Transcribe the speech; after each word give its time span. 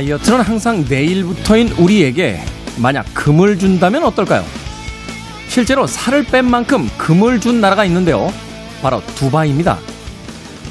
다이어트는 0.00 0.40
항상 0.40 0.84
내일부터인 0.88 1.72
우리에게 1.72 2.40
만약 2.78 3.04
금을 3.12 3.58
준다면 3.58 4.04
어떨까요? 4.04 4.42
실제로 5.48 5.86
살을 5.86 6.24
뺀 6.24 6.46
만큼 6.46 6.88
금을 6.96 7.38
준 7.38 7.60
나라가 7.60 7.84
있는데요. 7.84 8.32
바로 8.80 9.02
두바이입니다. 9.16 9.78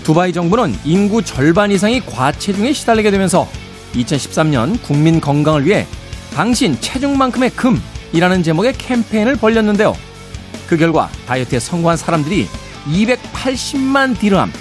두바이 0.03 0.33
정부는 0.33 0.75
인구 0.83 1.21
절반 1.21 1.69
이상이 1.69 1.99
과체중에 2.01 2.73
시달리게 2.73 3.11
되면서 3.11 3.47
2013년 3.93 4.81
국민 4.81 5.21
건강을 5.21 5.65
위해 5.65 5.85
당신 6.33 6.79
체중만큼의 6.81 7.51
금이라는 7.51 8.41
제목의 8.41 8.73
캠페인을 8.79 9.35
벌렸는데요. 9.35 9.95
그 10.65 10.75
결과 10.75 11.07
다이어트에 11.27 11.59
성공한 11.59 11.97
사람들이 11.97 12.47
280만 12.87 14.17
디르함, 14.17 14.51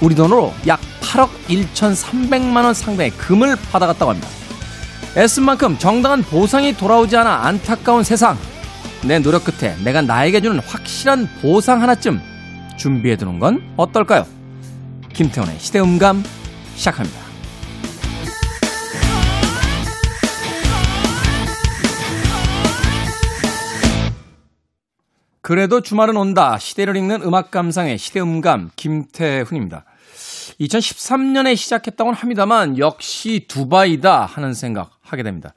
우리 0.00 0.16
돈으로 0.16 0.54
약 0.66 0.80
8억 1.08 1.30
1,300만 1.48 2.64
원 2.64 2.74
상당의 2.74 3.10
금을 3.12 3.56
받아갔다고 3.72 4.10
합니다. 4.10 4.28
애쓴 5.16 5.42
만큼 5.42 5.78
정당한 5.78 6.22
보상이 6.22 6.74
돌아오지 6.74 7.16
않아 7.16 7.46
안타까운 7.46 8.04
세상. 8.04 8.36
내 9.06 9.18
노력 9.18 9.44
끝에 9.44 9.74
내가 9.84 10.02
나에게 10.02 10.40
주는 10.42 10.58
확실한 10.60 11.28
보상 11.40 11.80
하나쯤 11.80 12.20
준비해 12.76 13.16
두는 13.16 13.38
건 13.38 13.62
어떨까요? 13.76 14.26
김태훈의 15.14 15.58
시대음감 15.58 16.22
시작합니다. 16.74 17.18
그래도 25.40 25.80
주말은 25.80 26.18
온다. 26.18 26.58
시대를 26.58 26.94
읽는 26.96 27.22
음악 27.22 27.50
감상의 27.50 27.96
시대음감 27.96 28.70
김태훈입니다. 28.76 29.86
2013년에 30.60 31.56
시작했다고는 31.56 32.18
합니다만 32.18 32.78
역시 32.78 33.46
두바이다 33.48 34.26
하는 34.26 34.54
생각 34.54 34.90
하게 35.00 35.22
됩니다. 35.22 35.54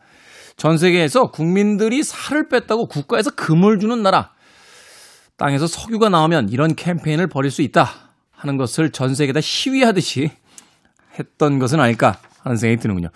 전 0.58 0.78
세계에서 0.78 1.32
국민들이 1.32 2.04
살을 2.04 2.50
뺐다고 2.50 2.88
국가에서 2.88 3.32
금을 3.32 3.80
주는 3.80 4.04
나라. 4.04 4.32
땅에서 5.38 5.66
석유가 5.66 6.10
나오면 6.10 6.50
이런 6.50 6.76
캠페인을 6.76 7.28
벌일 7.28 7.50
수 7.50 7.64
있다 7.64 7.90
하는 8.32 8.58
것을 8.58 8.92
전 8.92 9.16
세계에다 9.16 9.42
시위하듯이 9.42 10.32
했던 11.18 11.58
것은 11.58 11.80
아닐까 11.80 12.20
하는 12.44 12.58
생각이 12.58 12.80
드는군요. 12.82 13.10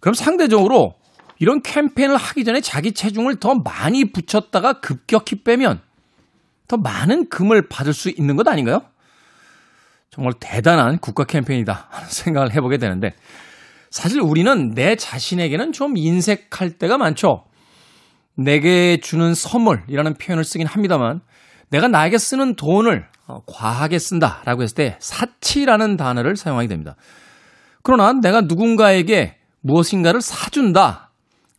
그럼 0.00 0.14
상대적으로 0.14 0.94
이런 1.38 1.62
캠페인을 1.62 2.16
하기 2.16 2.44
전에 2.44 2.60
자기 2.60 2.92
체중을 2.92 3.36
더 3.36 3.54
많이 3.54 4.12
붙였다가 4.12 4.80
급격히 4.80 5.42
빼면 5.44 5.80
더 6.66 6.76
많은 6.76 7.28
금을 7.28 7.68
받을 7.68 7.92
수 7.92 8.08
있는 8.10 8.36
것 8.36 8.48
아닌가요? 8.48 8.82
정말 10.10 10.32
대단한 10.40 10.98
국가 10.98 11.24
캠페인이다 11.24 11.88
하는 11.90 12.08
생각을 12.08 12.52
해보게 12.54 12.78
되는데 12.78 13.12
사실 13.90 14.20
우리는 14.20 14.74
내 14.74 14.96
자신에게는 14.96 15.72
좀 15.72 15.96
인색할 15.96 16.78
때가 16.78 16.98
많죠. 16.98 17.44
내게 18.36 18.98
주는 19.00 19.34
선물이라는 19.34 20.14
표현을 20.14 20.44
쓰긴 20.44 20.66
합니다만 20.66 21.20
내가 21.70 21.88
나에게 21.88 22.18
쓰는 22.18 22.54
돈을 22.54 23.06
어, 23.26 23.40
과하게 23.46 23.98
쓴다라고 23.98 24.62
했을 24.62 24.74
때 24.74 24.96
사치라는 25.00 25.96
단어를 25.96 26.36
사용하게 26.36 26.68
됩니다. 26.68 26.94
그러나 27.82 28.12
내가 28.12 28.42
누군가에게 28.42 29.36
무엇인가를 29.60 30.20
사준다. 30.20 31.10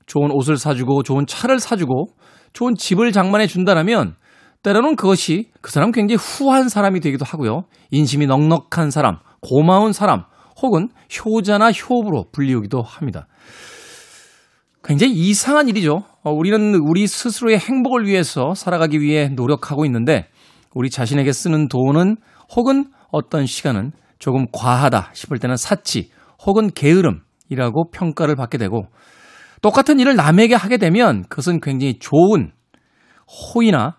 좋은 0.06 0.31
옷을 0.31 0.57
사주고 0.57 1.03
좋은 1.03 1.25
차를 1.28 1.59
사주고 1.59 2.07
좋은 2.53 2.75
집을 2.75 3.12
장만해 3.12 3.46
준다라면 3.46 4.16
때로는 4.64 4.96
그것이 4.96 5.50
그 5.62 5.72
사람 5.72 5.92
굉장히 5.92 6.18
후한 6.18 6.70
사람이 6.70 7.00
되기도 7.00 7.25
하고요. 7.25 7.64
인심이 7.92 8.28
넉넉한 8.28 8.92
사람, 8.92 9.20
고마운 9.42 9.94
사람, 9.94 10.25
혹은 10.62 10.90
효자나 11.25 11.72
효부로 11.72 12.25
불리우기도 12.31 12.81
합니다. 12.81 13.28
굉장히 14.84 15.14
이상한 15.14 15.70
일이죠. 15.70 16.03
어, 16.24 16.31
우리는 16.31 16.75
우리 16.75 17.08
스스로의 17.08 17.59
행복을 17.59 18.06
위해서 18.06 18.53
살아가기 18.53 19.00
위해 19.00 19.30
노력하고 19.30 19.86
있는데 19.86 20.28
우리 20.74 20.90
자신에게 20.90 21.31
쓰는 21.31 21.68
돈은 21.68 22.18
혹은 22.56 22.86
어떤 23.12 23.46
시간은 23.46 23.91
조금 24.20 24.46
과하다 24.52 25.12
싶을 25.14 25.40
때는 25.40 25.56
사치 25.56 26.12
혹은 26.46 26.70
게으름이라고 26.74 27.91
평가를 27.91 28.36
받게 28.36 28.58
되고 28.58 28.88
똑같은 29.62 30.00
일을 30.00 30.16
남에게 30.16 30.56
하게 30.56 30.78
되면 30.78 31.24
그것은 31.30 31.59
굉장히 31.62 32.00
좋은 32.00 32.52
호의나 33.28 33.97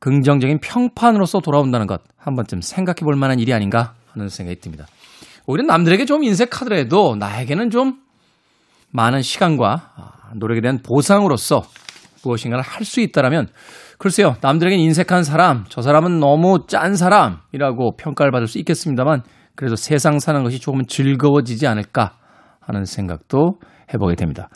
긍정적인 0.00 0.58
평판으로서 0.60 1.40
돌아온다는 1.40 1.86
것 1.86 2.00
한 2.20 2.34
번쯤 2.34 2.60
생각해 2.60 2.96
볼 3.02 3.16
만한 3.16 3.38
일이 3.38 3.52
아닌가 3.54 3.94
하는 4.12 4.28
생각이 4.28 4.60
듭니다. 4.60 4.86
오히려 5.46 5.64
남들에게 5.64 6.04
좀 6.04 6.22
인색하더라도 6.22 7.16
나에게는 7.16 7.70
좀 7.70 7.98
많은 8.92 9.22
시간과 9.22 9.92
아, 9.96 10.12
노력에 10.34 10.60
대한 10.60 10.78
보상으로서 10.82 11.62
무엇인가를 12.22 12.62
할 12.62 12.84
수 12.84 13.00
있다라면 13.00 13.48
글쎄요 13.98 14.36
남들에겐 14.42 14.78
인색한 14.80 15.24
사람 15.24 15.64
저 15.68 15.80
사람은 15.80 16.20
너무 16.20 16.66
짠 16.68 16.94
사람이라고 16.94 17.96
평가를 17.96 18.30
받을 18.32 18.46
수 18.46 18.58
있겠습니다만 18.58 19.22
그래도 19.54 19.76
세상 19.76 20.18
사는 20.18 20.42
것이 20.42 20.58
조금은 20.60 20.86
즐거워지지 20.86 21.66
않을까 21.66 22.12
하는 22.60 22.84
생각도 22.84 23.58
해보게 23.94 24.14
됩니다. 24.14 24.48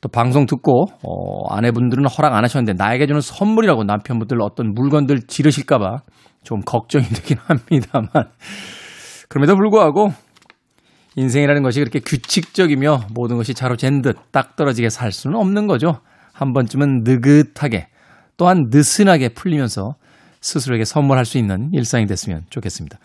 또 0.00 0.08
방송 0.08 0.46
듣고 0.46 0.86
어, 1.04 1.54
아내분들은 1.54 2.06
허락 2.06 2.34
안 2.34 2.44
하셨는데 2.44 2.82
나에게 2.82 3.06
주는 3.06 3.20
선물이라고 3.20 3.84
남편분들 3.84 4.40
어떤 4.40 4.72
물건들 4.74 5.26
지르실까봐 5.26 5.98
좀 6.42 6.60
걱정이 6.60 7.04
되긴 7.04 7.38
합니다만 7.38 8.08
그럼에도 9.28 9.56
불구하고 9.56 10.12
인생이라는 11.16 11.62
것이 11.62 11.80
그렇게 11.80 11.98
규칙적이며 12.00 13.00
모든 13.14 13.36
것이 13.36 13.52
자로 13.54 13.76
잰 13.76 14.02
듯 14.02 14.16
딱 14.30 14.56
떨어지게 14.56 14.88
살 14.88 15.10
수는 15.12 15.36
없는 15.38 15.66
거죠. 15.66 16.00
한 16.32 16.52
번쯤은 16.52 17.02
느긋하게 17.04 17.88
또한 18.36 18.66
느슨하게 18.70 19.30
풀리면서 19.30 19.94
스스로에게 20.40 20.84
선물할 20.84 21.24
수 21.24 21.36
있는 21.38 21.70
일상이 21.72 22.06
됐으면 22.06 22.42
좋겠습니다. 22.50 22.98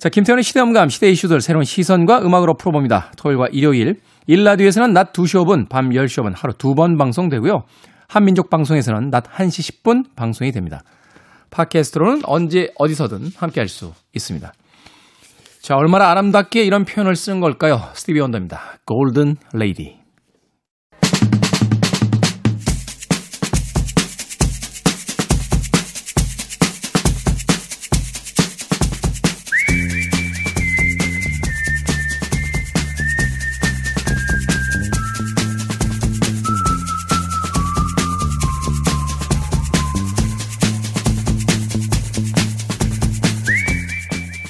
자, 0.00 0.08
김태현의 0.08 0.42
시대음감, 0.42 0.88
시대 0.88 1.10
이슈들 1.10 1.42
새로운 1.42 1.64
시선과 1.64 2.22
음악으로 2.22 2.54
풀어봅니다. 2.54 3.12
토요일과 3.18 3.48
일요일, 3.52 3.96
일라디오에서는 4.26 4.94
낮 4.94 5.12
2시 5.12 5.44
5분, 5.44 5.68
밤 5.68 5.90
10시 5.90 6.22
5분 6.22 6.32
하루 6.34 6.54
두 6.54 6.74
번 6.74 6.96
방송되고요. 6.96 7.64
한민족 8.08 8.48
방송에서는 8.48 9.10
낮 9.10 9.24
1시 9.24 9.82
10분 9.82 10.16
방송이 10.16 10.52
됩니다. 10.52 10.80
팟캐스트로는 11.50 12.22
언제 12.24 12.70
어디서든 12.78 13.32
함께 13.36 13.60
할 13.60 13.68
수 13.68 13.92
있습니다. 14.14 14.50
자, 15.60 15.76
얼마나 15.76 16.10
아름답게 16.10 16.64
이런 16.64 16.86
표현을 16.86 17.14
쓰는 17.14 17.40
걸까요? 17.40 17.82
스티비 17.92 18.20
원더입니다. 18.20 18.78
골든 18.86 19.36
레이디. 19.52 19.99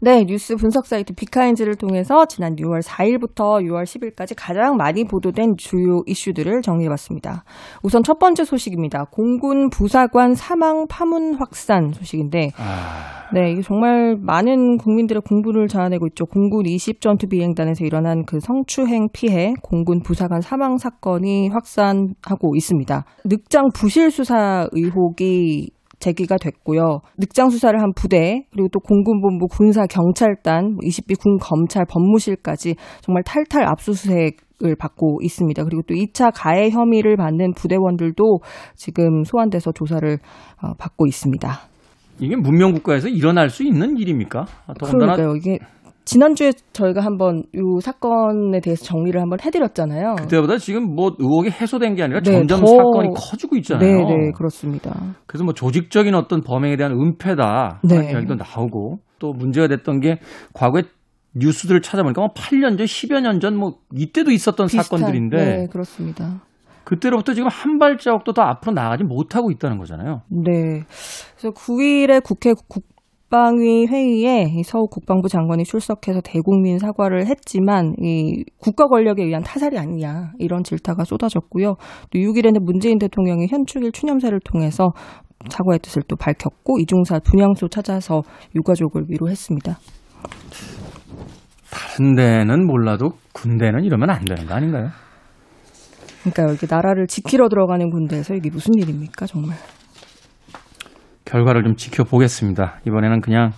네, 0.00 0.24
뉴스 0.24 0.56
분석 0.56 0.84
사이트 0.86 1.14
비카인즈를 1.14 1.76
통해서 1.76 2.26
지난 2.26 2.56
6월 2.56 2.82
4일부터 2.82 3.62
6월 3.62 3.84
10일까지 3.84 4.34
가장 4.36 4.76
많이 4.76 5.04
보도된 5.04 5.54
주요 5.56 6.02
이슈들을 6.06 6.60
정리해봤습니다. 6.60 7.44
우선 7.82 8.02
첫 8.02 8.18
번째 8.18 8.44
소식입니다. 8.44 9.04
공군 9.10 9.70
부사관 9.70 10.34
사망 10.34 10.86
파문 10.88 11.34
확산 11.36 11.92
소식인데, 11.92 12.50
아... 12.58 13.14
네, 13.32 13.52
이게 13.52 13.62
정말 13.62 14.16
많은 14.20 14.76
국민들의 14.76 15.22
공분을 15.26 15.68
자아내고 15.68 16.06
있죠. 16.08 16.26
공군 16.26 16.66
20 16.66 17.00
전투 17.00 17.26
비행단에서 17.26 17.84
일어난 17.84 18.24
그 18.26 18.38
성추행 18.40 19.08
피해, 19.12 19.54
공군 19.62 20.02
부사관 20.02 20.40
사망 20.40 20.76
사건이 20.76 21.48
확산하고 21.48 22.54
있습니다. 22.54 23.04
늑장 23.24 23.70
부실 23.74 24.10
수사 24.10 24.68
의혹이 24.72 25.70
제기가 25.98 26.36
됐고요. 26.36 27.00
늑장 27.18 27.50
수사를 27.50 27.80
한 27.80 27.92
부대 27.94 28.46
그리고 28.52 28.68
또 28.72 28.80
공군본부 28.80 29.46
군사 29.48 29.86
경찰단 29.86 30.76
20비 30.82 31.20
군 31.20 31.38
검찰 31.38 31.84
법무실까지 31.88 32.76
정말 33.00 33.22
탈탈 33.24 33.64
압수수색 33.66 34.44
을 34.62 34.76
받고 34.76 35.18
있습니다. 35.20 35.64
그리고 35.64 35.82
또 35.82 35.94
2차 35.94 36.30
가해 36.32 36.70
혐의를 36.70 37.16
받는 37.16 37.54
부대원들도 37.54 38.38
지금 38.76 39.24
소환돼서 39.24 39.72
조사를 39.72 40.16
어, 40.62 40.74
받고 40.78 41.06
있습니다. 41.08 41.48
이게 42.20 42.36
문명 42.36 42.72
국가에서 42.72 43.08
일어날 43.08 43.50
수 43.50 43.64
있는 43.64 43.96
일입니까? 43.98 44.44
더군다나 44.78 45.16
그러니까요. 45.16 45.36
이게 45.36 45.58
지난주에 46.04 46.52
저희가 46.72 47.00
한번 47.02 47.44
이 47.54 47.58
사건에 47.80 48.60
대해서 48.60 48.84
정리를 48.84 49.18
한번 49.20 49.38
해드렸잖아요. 49.40 50.16
그때보다 50.16 50.58
지금 50.58 50.94
뭐 50.94 51.12
의혹이 51.18 51.50
해소된 51.50 51.94
게 51.94 52.02
아니라 52.02 52.20
네, 52.20 52.32
점점 52.32 52.60
더... 52.60 52.66
사건이 52.66 53.08
커지고 53.16 53.56
있잖아요. 53.56 53.88
네, 53.88 54.04
네, 54.04 54.30
그렇습니다. 54.36 54.94
그래서 55.26 55.44
뭐 55.44 55.54
조직적인 55.54 56.14
어떤 56.14 56.42
범행에 56.42 56.76
대한 56.76 56.92
은폐다 56.92 57.80
네. 57.84 58.10
이야기도 58.12 58.34
나오고 58.34 58.98
또 59.18 59.32
문제가 59.32 59.66
됐던 59.68 60.00
게 60.00 60.18
과거에 60.52 60.82
뉴스들을 61.36 61.80
찾아보니까 61.80 62.20
뭐 62.20 62.30
8년 62.34 62.76
전, 62.78 62.86
10여 62.86 63.20
년 63.20 63.40
전 63.40 63.56
뭐 63.56 63.78
이때도 63.94 64.30
있었던 64.30 64.66
비슷한, 64.66 64.84
사건들인데 64.84 65.36
네, 65.36 65.66
그렇습니다. 65.66 66.42
그때로부터 66.84 67.32
지금 67.32 67.48
한 67.50 67.78
발자국도 67.78 68.34
더 68.34 68.42
앞으로 68.42 68.74
나가지 68.74 69.04
못하고 69.04 69.50
있다는 69.50 69.78
거잖아요. 69.78 70.20
네. 70.28 70.82
그래서 71.36 71.50
9일에 71.54 72.22
국회 72.22 72.52
국 72.68 72.84
방위 73.34 73.86
회의에 73.86 74.62
서욱 74.64 74.90
국방부 74.90 75.28
장관이 75.28 75.64
출석해서 75.64 76.20
대국민 76.20 76.78
사과를 76.78 77.26
했지만 77.26 77.96
이 78.00 78.44
국가 78.60 78.86
권력에 78.86 79.24
의한 79.24 79.42
타살이 79.42 79.76
아니냐 79.76 80.34
이런 80.38 80.62
질타가 80.62 81.02
쏟아졌고요. 81.02 81.74
또 82.12 82.18
6일에는 82.20 82.62
문재인 82.62 83.00
대통령이 83.00 83.48
현충일 83.48 83.90
추념사를 83.90 84.38
통해서 84.44 84.92
사과의 85.48 85.80
뜻을 85.80 86.02
또 86.06 86.14
밝혔고 86.14 86.78
이중사 86.78 87.18
분향소 87.24 87.66
찾아서 87.66 88.22
유가족을 88.54 89.06
위로했습니다. 89.08 89.78
다른 91.72 92.14
데는 92.14 92.68
몰라도 92.68 93.14
군대는 93.32 93.82
이러면 93.82 94.10
안 94.10 94.24
되는 94.24 94.46
거 94.46 94.54
아닌가요? 94.54 94.90
그러니까 96.22 96.52
여기 96.52 96.66
나라를 96.70 97.08
지키러 97.08 97.48
들어가는 97.48 97.90
군대에서 97.90 98.34
이게 98.34 98.48
무슨 98.48 98.74
일입니까, 98.74 99.26
정말? 99.26 99.56
결과를 101.24 101.62
좀 101.64 101.76
지켜보겠습니다. 101.76 102.80
이번에는 102.86 103.20
그냥 103.20 103.50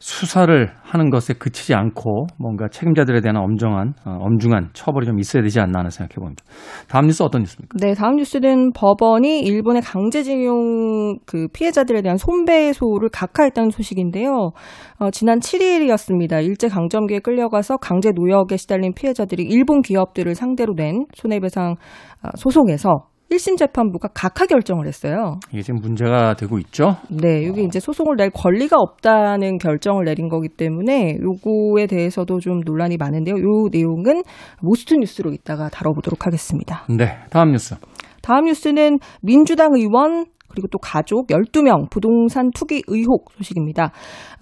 수사를 0.00 0.70
하는 0.82 1.10
것에 1.10 1.34
그치지 1.34 1.74
않고 1.74 2.26
뭔가 2.38 2.68
책임자들에 2.68 3.20
대한 3.20 3.36
엄정한, 3.36 3.92
어, 4.06 4.16
엄중한 4.22 4.70
처벌이 4.72 5.04
좀 5.04 5.18
있어야 5.18 5.42
되지 5.42 5.60
않나 5.60 5.80
하는 5.80 5.90
생각해 5.90 6.14
봅니다. 6.14 6.42
다음 6.88 7.06
뉴스 7.06 7.22
어떤 7.22 7.42
뉴스입니까? 7.42 7.76
네, 7.78 7.92
다음 7.92 8.16
뉴스는 8.16 8.72
법원이 8.72 9.40
일본의 9.40 9.82
강제징용 9.82 11.18
그 11.26 11.48
피해자들에 11.52 12.00
대한 12.00 12.16
손배소를 12.16 13.10
각하했다는 13.12 13.68
소식인데요. 13.68 14.52
어, 15.00 15.10
지난 15.10 15.38
7일이었습니다. 15.38 16.42
일제 16.44 16.68
강점기에 16.68 17.18
끌려가서 17.18 17.76
강제 17.76 18.10
노역에 18.14 18.56
시달린 18.56 18.94
피해자들이 18.94 19.42
일본 19.42 19.82
기업들을 19.82 20.34
상대로 20.34 20.72
낸 20.74 21.04
손해배상 21.14 21.76
어, 22.22 22.28
소송에서 22.36 23.09
1심 23.30 23.56
재판부가 23.56 24.08
각하 24.12 24.46
결정을 24.46 24.86
했어요. 24.86 25.38
이게 25.52 25.62
지금 25.62 25.80
문제가 25.80 26.34
되고 26.34 26.58
있죠? 26.58 26.96
네, 27.08 27.42
이게 27.42 27.62
이제 27.62 27.78
소송을 27.78 28.16
낼 28.16 28.30
권리가 28.30 28.76
없다는 28.76 29.58
결정을 29.58 30.04
내린 30.04 30.28
거기 30.28 30.48
때문에 30.48 31.16
요거에 31.20 31.86
대해서도 31.86 32.40
좀 32.40 32.60
논란이 32.64 32.96
많은데요. 32.96 33.36
요 33.36 33.68
내용은 33.70 34.22
모스트 34.60 34.94
뉴스로 34.94 35.32
이따가 35.32 35.68
다뤄보도록 35.68 36.26
하겠습니다. 36.26 36.84
네, 36.88 37.18
다음 37.30 37.52
뉴스. 37.52 37.76
다음 38.22 38.46
뉴스는 38.46 38.98
민주당 39.22 39.70
의원 39.74 40.26
그리고 40.50 40.68
또 40.68 40.78
가족 40.78 41.28
12명 41.28 41.88
부동산 41.90 42.50
투기 42.54 42.82
의혹 42.88 43.30
소식입니다. 43.36 43.92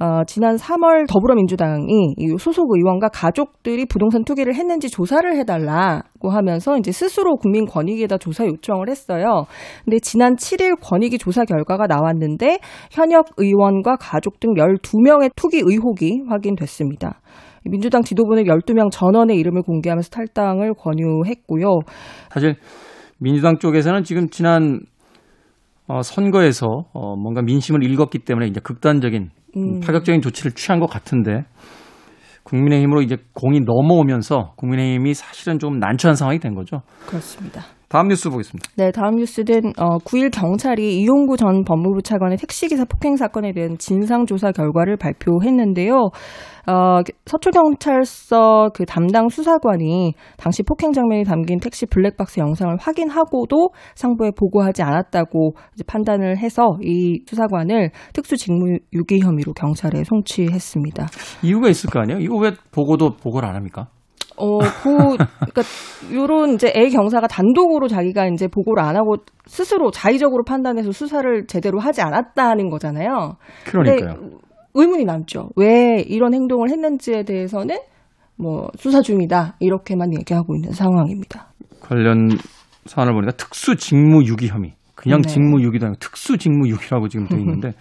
어, 0.00 0.24
지난 0.26 0.56
3월 0.56 1.06
더불어민주당이 1.08 2.16
소속 2.38 2.68
의원과 2.74 3.08
가족들이 3.08 3.86
부동산 3.86 4.24
투기를 4.24 4.54
했는지 4.54 4.90
조사를 4.90 5.36
해달라고 5.36 6.30
하면서 6.30 6.76
이제 6.78 6.92
스스로 6.92 7.36
국민권익위에다 7.36 8.18
조사 8.18 8.46
요청을 8.46 8.88
했어요. 8.88 9.46
근데 9.84 9.98
지난 9.98 10.36
7일 10.36 10.80
권익위 10.80 11.18
조사 11.18 11.44
결과가 11.44 11.86
나왔는데 11.86 12.58
현역 12.90 13.26
의원과 13.36 13.96
가족 13.96 14.40
등 14.40 14.54
12명의 14.54 15.30
투기 15.36 15.62
의혹이 15.64 16.22
확인됐습니다. 16.28 17.20
민주당 17.64 18.02
지도부는 18.02 18.44
12명 18.44 18.90
전원의 18.90 19.36
이름을 19.36 19.62
공개하면서 19.62 20.10
탈당을 20.10 20.74
권유했고요. 20.74 21.66
사실 22.30 22.56
민주당 23.18 23.58
쪽에서는 23.58 24.04
지금 24.04 24.28
지난 24.28 24.80
어, 25.88 26.02
선거에서 26.02 26.66
어, 26.92 27.16
뭔가 27.16 27.42
민심을 27.42 27.82
읽었기 27.82 28.20
때문에 28.20 28.46
이제 28.46 28.60
극단적인 28.60 29.30
음. 29.56 29.80
파격적인 29.80 30.20
조치를 30.20 30.52
취한 30.52 30.80
것 30.80 30.86
같은데 30.86 31.44
국민의힘으로 32.44 33.02
이제 33.02 33.16
공이 33.34 33.60
넘어오면서 33.60 34.52
국민의힘이 34.56 35.14
사실은 35.14 35.58
좀 35.58 35.78
난처한 35.78 36.14
상황이 36.14 36.38
된 36.38 36.54
거죠. 36.54 36.82
그렇습니다. 37.06 37.62
다음 37.88 38.08
뉴스 38.08 38.28
보겠습니다. 38.28 38.68
네, 38.76 38.90
다음 38.90 39.16
뉴스는 39.16 39.72
어, 39.78 39.96
9일 39.98 40.30
경찰이 40.30 41.00
이용구 41.00 41.38
전 41.38 41.64
법무부 41.64 42.02
차관의 42.02 42.36
택시기사 42.36 42.84
폭행 42.84 43.16
사건에 43.16 43.52
대한 43.52 43.78
진상조사 43.78 44.52
결과를 44.52 44.98
발표했는데요. 44.98 45.94
어, 45.94 47.00
서초경찰서 47.24 48.72
그 48.74 48.84
담당 48.84 49.30
수사관이 49.30 50.12
당시 50.36 50.62
폭행 50.62 50.92
장면이 50.92 51.24
담긴 51.24 51.60
택시 51.60 51.86
블랙박스 51.86 52.40
영상을 52.40 52.76
확인하고도 52.78 53.70
상부에 53.94 54.32
보고하지 54.32 54.82
않았다고 54.82 55.54
판단을 55.86 56.36
해서 56.36 56.76
이 56.82 57.22
수사관을 57.26 57.90
특수직무 58.12 58.80
유기 58.92 59.20
혐의로 59.20 59.54
경찰에 59.54 60.04
송치했습니다. 60.04 61.06
이유가 61.42 61.70
있을 61.70 61.88
거 61.88 62.00
아니에요? 62.00 62.20
이거 62.20 62.36
왜 62.36 62.50
보고도 62.70 63.16
보고를 63.16 63.48
안 63.48 63.56
합니까? 63.56 63.86
어, 64.38 64.58
그, 64.58 65.16
그니까, 65.40 65.62
요런 66.12 66.54
이제 66.54 66.72
A 66.76 66.90
경사가 66.90 67.26
단독으로 67.26 67.88
자기가 67.88 68.26
이제 68.26 68.48
보고를 68.48 68.82
안 68.82 68.96
하고 68.96 69.16
스스로 69.46 69.90
자의적으로 69.90 70.44
판단해서 70.44 70.92
수사를 70.92 71.46
제대로 71.46 71.78
하지 71.80 72.02
않았다는 72.02 72.70
거잖아요. 72.70 73.36
그러니까요. 73.64 74.38
의문이 74.74 75.04
남죠. 75.04 75.48
왜 75.56 76.00
이런 76.06 76.34
행동을 76.34 76.70
했는지에 76.70 77.24
대해서는 77.24 77.76
뭐 78.36 78.68
수사 78.76 79.00
중이다. 79.00 79.56
이렇게만 79.60 80.14
얘기하고 80.18 80.54
있는 80.54 80.70
상황입니다. 80.72 81.48
관련 81.80 82.28
사안을 82.86 83.12
보니까 83.12 83.32
특수 83.32 83.76
직무 83.76 84.24
유기 84.24 84.48
혐의. 84.48 84.74
그냥 84.94 85.22
네. 85.22 85.28
직무 85.28 85.62
유기도 85.62 85.86
아니고 85.86 85.98
특수 86.00 86.38
직무 86.38 86.68
유기라고 86.68 87.08
지금 87.08 87.26
되어 87.26 87.38
있는데 87.40 87.72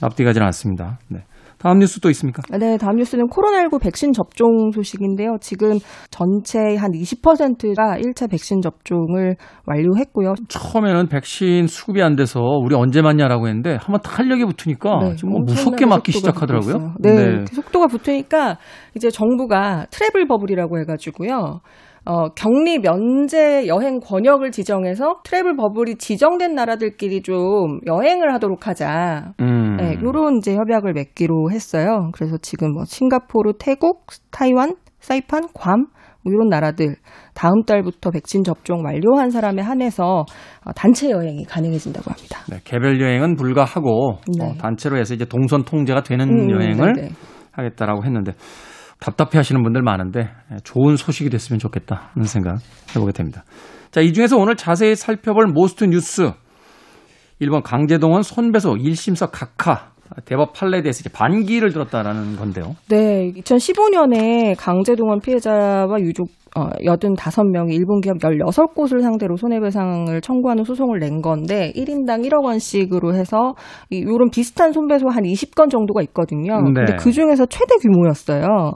납득하지는 0.00 0.44
않습니다. 0.46 0.98
네. 1.08 1.20
다음 1.62 1.78
뉴스 1.78 2.00
또 2.00 2.10
있습니까? 2.10 2.42
네, 2.58 2.76
다음 2.76 2.96
뉴스는 2.96 3.26
코로나19 3.28 3.80
백신 3.80 4.12
접종 4.12 4.72
소식인데요. 4.72 5.36
지금 5.40 5.78
전체 6.10 6.58
한 6.76 6.90
20%가 6.90 7.98
1차 7.98 8.28
백신 8.28 8.60
접종을 8.60 9.36
완료했고요. 9.66 10.34
처음에는 10.48 11.06
백신 11.06 11.68
수급이 11.68 12.02
안 12.02 12.16
돼서 12.16 12.40
우리 12.40 12.74
언제 12.74 13.00
맞냐라고 13.00 13.46
했는데 13.46 13.76
한번 13.80 14.00
탄력이 14.02 14.44
붙으니까 14.44 14.98
네, 15.02 15.14
지금 15.14 15.30
뭐 15.30 15.40
무섭게 15.44 15.86
맞기 15.86 16.10
시작하더라고요. 16.10 16.94
네, 16.98 17.14
네, 17.14 17.44
속도가 17.44 17.86
붙으니까 17.86 18.58
이제 18.96 19.08
정부가 19.08 19.86
travel 19.90 20.26
bubble이라고 20.26 20.80
해가지고요. 20.80 21.60
어, 22.04 22.30
격리 22.30 22.80
면제 22.80 23.66
여행 23.68 24.00
권역을 24.00 24.50
지정해서 24.50 25.20
travel 25.24 25.56
bubble이 25.56 25.96
지정된 25.96 26.54
나라들끼리 26.54 27.22
좀 27.22 27.78
여행을 27.86 28.34
하도록 28.34 28.66
하자. 28.66 29.34
음. 29.40 29.76
네, 29.76 29.98
요런 30.02 30.38
이제 30.38 30.54
협약을 30.54 30.92
맺기로 30.94 31.50
했어요. 31.52 32.10
그래서 32.12 32.36
지금 32.42 32.72
뭐 32.72 32.84
싱가포르, 32.84 33.52
태국, 33.58 34.06
타이완, 34.30 34.74
사이판, 34.98 35.48
괌, 35.54 35.86
뭐 36.24 36.32
이런 36.32 36.48
나라들 36.48 36.96
다음 37.34 37.64
달부터 37.64 38.10
백신 38.10 38.44
접종 38.44 38.84
완료한 38.84 39.30
사람에 39.30 39.62
한해서 39.62 40.24
어, 40.64 40.72
단체 40.74 41.10
여행이 41.10 41.44
가능해진다고 41.44 42.10
합니다. 42.10 42.40
네, 42.48 42.58
개별 42.64 43.00
여행은 43.00 43.36
불가하고 43.36 44.18
네. 44.38 44.44
어, 44.44 44.54
단체로 44.54 44.96
해서 44.98 45.14
이제 45.14 45.24
동선 45.24 45.64
통제가 45.64 46.02
되는 46.02 46.28
음, 46.28 46.50
여행을 46.50 46.94
네네. 46.94 47.08
하겠다라고 47.52 48.04
했는데 48.04 48.32
답답해 49.02 49.30
하시는 49.36 49.60
분들 49.62 49.82
많은데 49.82 50.30
예, 50.52 50.56
좋은 50.62 50.96
소식이 50.96 51.28
됐으면 51.28 51.58
좋겠다는 51.58 52.24
생각 52.24 52.58
해보게 52.94 53.12
됩니다. 53.12 53.44
자, 53.90 54.00
이 54.00 54.12
중에서 54.12 54.38
오늘 54.38 54.54
자세히 54.56 54.94
살펴볼 54.94 55.48
모스트 55.48 55.84
뉴스. 55.84 56.32
1번 57.40 57.62
강제동원 57.62 58.22
손배소 58.22 58.74
1심서 58.74 59.28
각하 59.32 59.91
대법 60.24 60.52
판례에 60.52 60.82
대해서 60.82 61.00
이제 61.00 61.10
반기를 61.12 61.72
들었다라는 61.72 62.36
건데요. 62.36 62.76
네, 62.88 63.32
2015년에 63.32 64.54
강제동원 64.58 65.20
피해자와 65.20 66.00
유족 66.00 66.28
어, 66.54 66.68
85명이 66.68 67.72
일본 67.72 68.00
기업 68.02 68.18
16곳을 68.18 69.00
상대로 69.00 69.36
손해배상을 69.36 70.20
청구하는 70.20 70.64
소송을 70.64 70.98
낸 70.98 71.22
건데 71.22 71.72
1인당 71.74 72.28
1억 72.28 72.44
원씩으로 72.44 73.14
해서 73.14 73.54
이 73.88 74.02
요런 74.02 74.28
비슷한 74.30 74.72
손배소 74.72 75.08
한 75.08 75.22
20건 75.22 75.70
정도가 75.70 76.02
있거든요. 76.02 76.60
네. 76.60 76.72
근데 76.74 76.96
그 76.96 77.10
중에서 77.10 77.46
최대 77.46 77.76
규모였어요. 77.80 78.72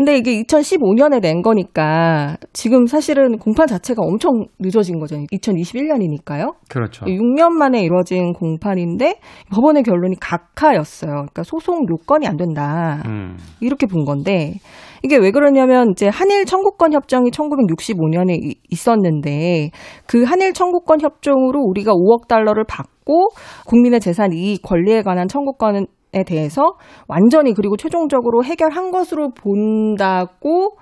근데 0.00 0.16
이게 0.16 0.42
2015년에 0.42 1.20
낸 1.20 1.42
거니까 1.42 2.38
지금 2.54 2.86
사실은 2.86 3.36
공판 3.36 3.66
자체가 3.66 4.00
엄청 4.02 4.46
늦어진 4.58 4.98
거잖아요. 4.98 5.26
2021년이니까요. 5.30 6.54
그렇죠. 6.70 7.04
6년 7.04 7.50
만에 7.50 7.82
이루어진 7.82 8.32
공판인데 8.32 9.16
법원의 9.52 9.82
결론이 9.82 10.16
각하였어요. 10.18 11.10
그러니까 11.10 11.42
소송 11.42 11.84
요건이 11.86 12.26
안 12.26 12.38
된다. 12.38 13.02
음. 13.08 13.36
이렇게 13.60 13.84
본 13.84 14.06
건데 14.06 14.54
이게 15.02 15.18
왜 15.18 15.32
그러냐면 15.32 15.90
이제 15.92 16.08
한일 16.08 16.46
청구권 16.46 16.94
협정이 16.94 17.30
1965년에 17.30 18.54
있었는데 18.70 19.68
그 20.06 20.24
한일 20.24 20.54
청구권 20.54 21.02
협정으로 21.02 21.60
우리가 21.60 21.92
5억 21.92 22.26
달러를 22.26 22.64
받고 22.64 23.28
국민의 23.66 24.00
재산 24.00 24.32
이익 24.32 24.62
권리에 24.62 25.02
관한 25.02 25.28
청구권 25.28 25.88
에 26.12 26.24
대해서 26.24 26.74
완전히 27.06 27.54
그리고 27.54 27.76
최종적으로 27.76 28.42
해결한 28.42 28.90
것으로 28.90 29.30
본다고 29.30 30.76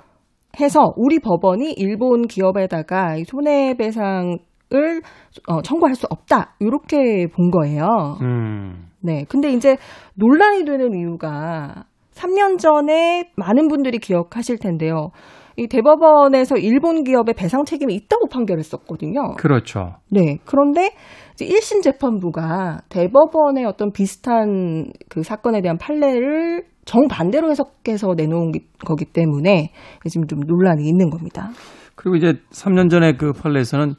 해서 0.58 0.92
우리 0.96 1.18
법원이 1.18 1.74
일본 1.76 2.26
기업에다가 2.26 3.16
손해배상을 3.26 4.38
어, 5.48 5.62
청구할 5.62 5.94
수 5.94 6.06
없다 6.08 6.54
이렇게 6.60 7.26
본 7.26 7.50
거예요. 7.50 8.16
음. 8.22 8.88
네, 9.00 9.24
근데 9.28 9.52
이제 9.52 9.76
논란이 10.14 10.64
되는 10.64 10.94
이유가 10.94 11.84
3년 12.14 12.58
전에 12.58 13.30
많은 13.36 13.68
분들이 13.68 13.98
기억하실 13.98 14.58
텐데요. 14.58 15.10
이 15.58 15.66
대법원에서 15.66 16.56
일본 16.56 17.02
기업의 17.02 17.34
배상 17.34 17.64
책임이 17.64 17.92
있다고 17.92 18.28
판결했었거든요. 18.28 19.34
그렇죠. 19.36 19.96
네. 20.08 20.38
그런데 20.44 20.92
이제 21.32 21.44
1심 21.46 21.82
재판부가 21.82 22.82
대법원의 22.88 23.64
어떤 23.64 23.90
비슷한 23.90 24.92
그 25.08 25.24
사건에 25.24 25.60
대한 25.60 25.76
판례를 25.76 26.62
정반대로 26.84 27.50
해석해서 27.50 28.14
내놓은 28.16 28.52
거기 28.86 29.04
때문에 29.04 29.72
지금 30.08 30.28
좀 30.28 30.38
논란이 30.46 30.88
있는 30.88 31.10
겁니다. 31.10 31.50
그리고 31.96 32.14
이제 32.14 32.34
3년 32.50 32.88
전에 32.88 33.14
그 33.14 33.32
판례에서는 33.32 33.94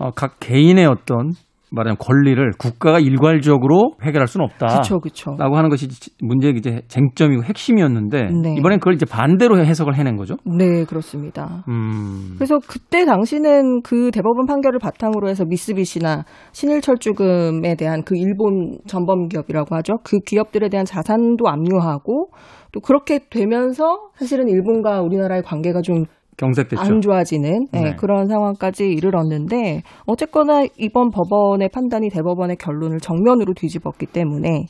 어, 0.00 0.10
각 0.10 0.40
개인의 0.40 0.86
어떤 0.86 1.34
말하자면 1.74 1.96
권리를 1.98 2.52
국가가 2.58 2.98
일괄적으로 2.98 3.94
해결할 4.02 4.26
수는 4.26 4.44
없다. 4.44 4.66
그렇죠, 4.66 5.00
그렇죠. 5.00 5.34
라고 5.38 5.56
하는 5.56 5.70
것이 5.70 5.88
문제의 6.20 6.54
이제 6.56 6.82
쟁점이고 6.88 7.44
핵심이었는데 7.44 8.28
네. 8.42 8.54
이번엔 8.58 8.78
그걸 8.78 8.94
이제 8.94 9.06
반대로 9.06 9.58
해석을 9.58 9.96
해낸 9.96 10.16
거죠. 10.16 10.36
네, 10.44 10.84
그렇습니다. 10.84 11.64
음. 11.68 12.34
그래서 12.36 12.58
그때 12.66 13.04
당시는 13.04 13.82
그 13.82 14.10
대법원 14.10 14.46
판결을 14.46 14.78
바탕으로 14.78 15.28
해서 15.28 15.44
미쓰비시나 15.44 16.24
신일철주금에 16.52 17.76
대한 17.76 18.02
그 18.04 18.16
일본 18.16 18.78
전범 18.86 19.28
기업이라고 19.28 19.74
하죠. 19.76 19.94
그 20.02 20.18
기업들에 20.20 20.68
대한 20.68 20.84
자산도 20.84 21.48
압류하고 21.48 22.30
또 22.72 22.80
그렇게 22.80 23.20
되면서 23.30 24.10
사실은 24.16 24.48
일본과 24.48 25.00
우리나라의 25.00 25.42
관계가 25.42 25.80
좀 25.82 26.04
경색됐죠. 26.36 26.80
안 26.80 27.00
좋아지는 27.00 27.66
네, 27.72 27.80
네. 27.80 27.96
그런 27.96 28.26
상황까지 28.26 28.86
이르렀는데 28.86 29.82
어쨌거나 30.06 30.64
이번 30.78 31.10
법원의 31.10 31.68
판단이 31.72 32.08
대법원의 32.10 32.56
결론을 32.56 32.98
정면으로 32.98 33.54
뒤집었기 33.54 34.06
때문에 34.06 34.66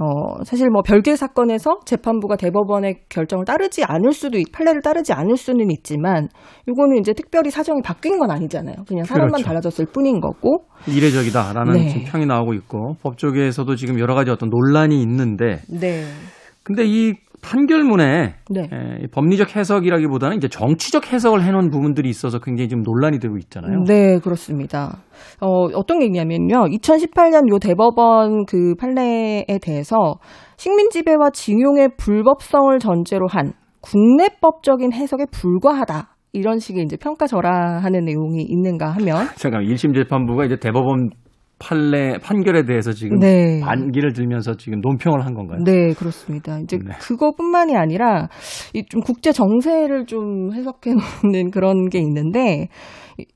어, 0.00 0.42
사실 0.44 0.70
뭐 0.70 0.80
별개 0.80 1.14
사건에서 1.16 1.80
재판부가 1.84 2.36
대법원의 2.36 3.00
결정을 3.10 3.44
따르지 3.44 3.84
않을 3.84 4.12
수도, 4.12 4.38
판례를 4.50 4.80
따르지 4.80 5.12
않을 5.12 5.36
수는 5.36 5.70
있지만, 5.70 6.28
이거는 6.66 6.96
이제 6.98 7.12
특별히 7.12 7.50
사정이 7.50 7.82
바뀐 7.82 8.18
건 8.18 8.30
아니잖아요. 8.30 8.76
그냥 8.88 9.04
사람만 9.04 9.32
그렇죠. 9.32 9.48
달라졌을 9.48 9.84
뿐인 9.92 10.20
거고. 10.20 10.64
이례적이다라는 10.88 11.74
네. 11.74 12.04
평이 12.06 12.24
나오고 12.24 12.54
있고, 12.54 12.94
법조계에서도 13.02 13.76
지금 13.76 14.00
여러 14.00 14.14
가지 14.14 14.30
어떤 14.30 14.48
논란이 14.48 15.00
있는데, 15.02 15.58
네. 15.68 16.04
근데 16.62 16.84
이 16.86 17.12
판결문에 17.42 18.34
네. 18.50 18.60
에, 18.60 19.06
법리적 19.12 19.56
해석이라기보다는 19.56 20.36
이제 20.36 20.48
정치적 20.48 21.12
해석을 21.12 21.42
해놓은 21.42 21.70
부분들이 21.70 22.08
있어서 22.08 22.38
굉장히 22.38 22.68
지금 22.68 22.82
논란이 22.82 23.18
되고 23.18 23.36
있잖아요. 23.36 23.84
네, 23.84 24.18
그렇습니다. 24.18 24.98
어, 25.40 25.64
어떤 25.74 25.98
게 25.98 26.06
있냐면요. 26.06 26.68
2018년 26.68 27.48
요 27.50 27.58
대법원 27.58 28.46
그 28.46 28.74
판례에 28.78 29.58
대해서 29.60 29.96
식민 30.56 30.90
지배와 30.90 31.30
징용의 31.30 31.90
불법성을 31.98 32.78
전제로 32.78 33.26
한 33.28 33.52
국내법적인 33.80 34.92
해석에 34.92 35.26
불과하다. 35.32 36.08
이런 36.32 36.58
식의 36.58 36.84
이제 36.84 36.96
평가절하하는 36.96 38.04
내용이 38.04 38.42
있는가 38.48 38.90
하면 38.92 39.26
잠깐 39.36 39.64
1심 39.64 39.94
재판부가 39.94 40.46
이제 40.46 40.56
대법원 40.56 41.10
판례 41.62 42.18
판결에 42.18 42.64
대해서 42.64 42.92
지금 42.92 43.18
네. 43.20 43.60
반기를 43.60 44.12
들면서 44.12 44.56
지금 44.56 44.80
논평을 44.80 45.24
한 45.24 45.34
건가요? 45.34 45.60
네, 45.64 45.92
그렇습니다. 45.94 46.58
이제 46.58 46.76
네. 46.78 46.92
그것뿐만이 47.00 47.76
아니라 47.76 48.28
이 48.74 48.82
좀 48.90 49.00
국제 49.00 49.30
정세를 49.32 50.06
좀 50.06 50.52
해석해 50.52 50.90
놓는 51.22 51.50
그런 51.54 51.88
게 51.88 51.98
있는데 52.00 52.68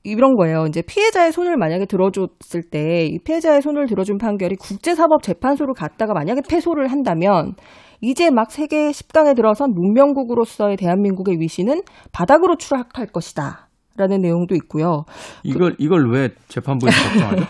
이런 0.03 0.35
거예요. 0.35 0.65
이제 0.67 0.81
피해자의 0.81 1.31
손을 1.31 1.55
만약에 1.57 1.85
들어줬을 1.85 2.63
때 2.69 3.05
이 3.07 3.19
피해자의 3.23 3.61
손을 3.61 3.87
들어준 3.87 4.17
판결이 4.17 4.55
국제사법재판소를 4.57 5.73
갔다가 5.75 6.13
만약에 6.13 6.41
패소를 6.49 6.91
한다면 6.91 7.53
이제 8.01 8.29
막 8.29 8.51
세계 8.51 8.89
10강에 8.89 9.35
들어선 9.35 9.71
문명국으로서의 9.73 10.77
대한민국의 10.77 11.39
위신은 11.39 11.81
바닥으로 12.11 12.57
추락할 12.57 13.07
것이다. 13.07 13.66
라는 13.97 14.21
내용도 14.21 14.55
있고요. 14.55 15.03
이걸 15.43 15.75
이걸 15.79 16.09
왜 16.11 16.29
재판부에서 16.47 16.95
걱정하죠? 17.09 17.45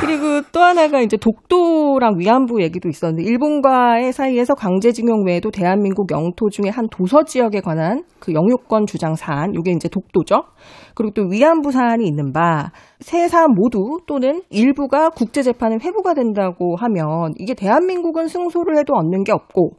그리고 0.00 0.42
또 0.52 0.60
하나가 0.60 1.00
이제 1.00 1.16
독도랑 1.16 2.18
위안부 2.18 2.60
얘기도 2.62 2.88
있었는데 2.88 3.22
일본과의 3.28 4.12
사이에서 4.12 4.54
강제징용 4.54 5.24
외에도 5.26 5.50
대한민국 5.50 6.10
영토 6.10 6.50
중에 6.50 6.70
한 6.70 6.88
도서 6.90 7.22
지역에 7.24 7.60
관한 7.60 8.02
그 8.18 8.32
영유권 8.34 8.86
주장 8.86 9.14
사안, 9.14 9.52
이게 9.54 9.70
이제 9.70 9.88
독도죠. 9.88 10.42
그리고 10.94 11.12
또 11.14 11.22
위안부 11.30 11.70
사안이 11.70 12.06
있는 12.06 12.32
바 12.32 12.72
세 13.00 13.28
사안 13.28 13.52
모두 13.54 13.98
또는 14.06 14.42
일부가 14.50 15.10
국제 15.10 15.42
재판에 15.42 15.76
회부가 15.82 16.14
된다고 16.14 16.76
하면 16.76 17.32
이게 17.38 17.54
대한민국은 17.54 18.28
승소를 18.28 18.78
해도 18.78 18.94
얻는 18.94 19.24
게 19.24 19.32
없고 19.32 19.72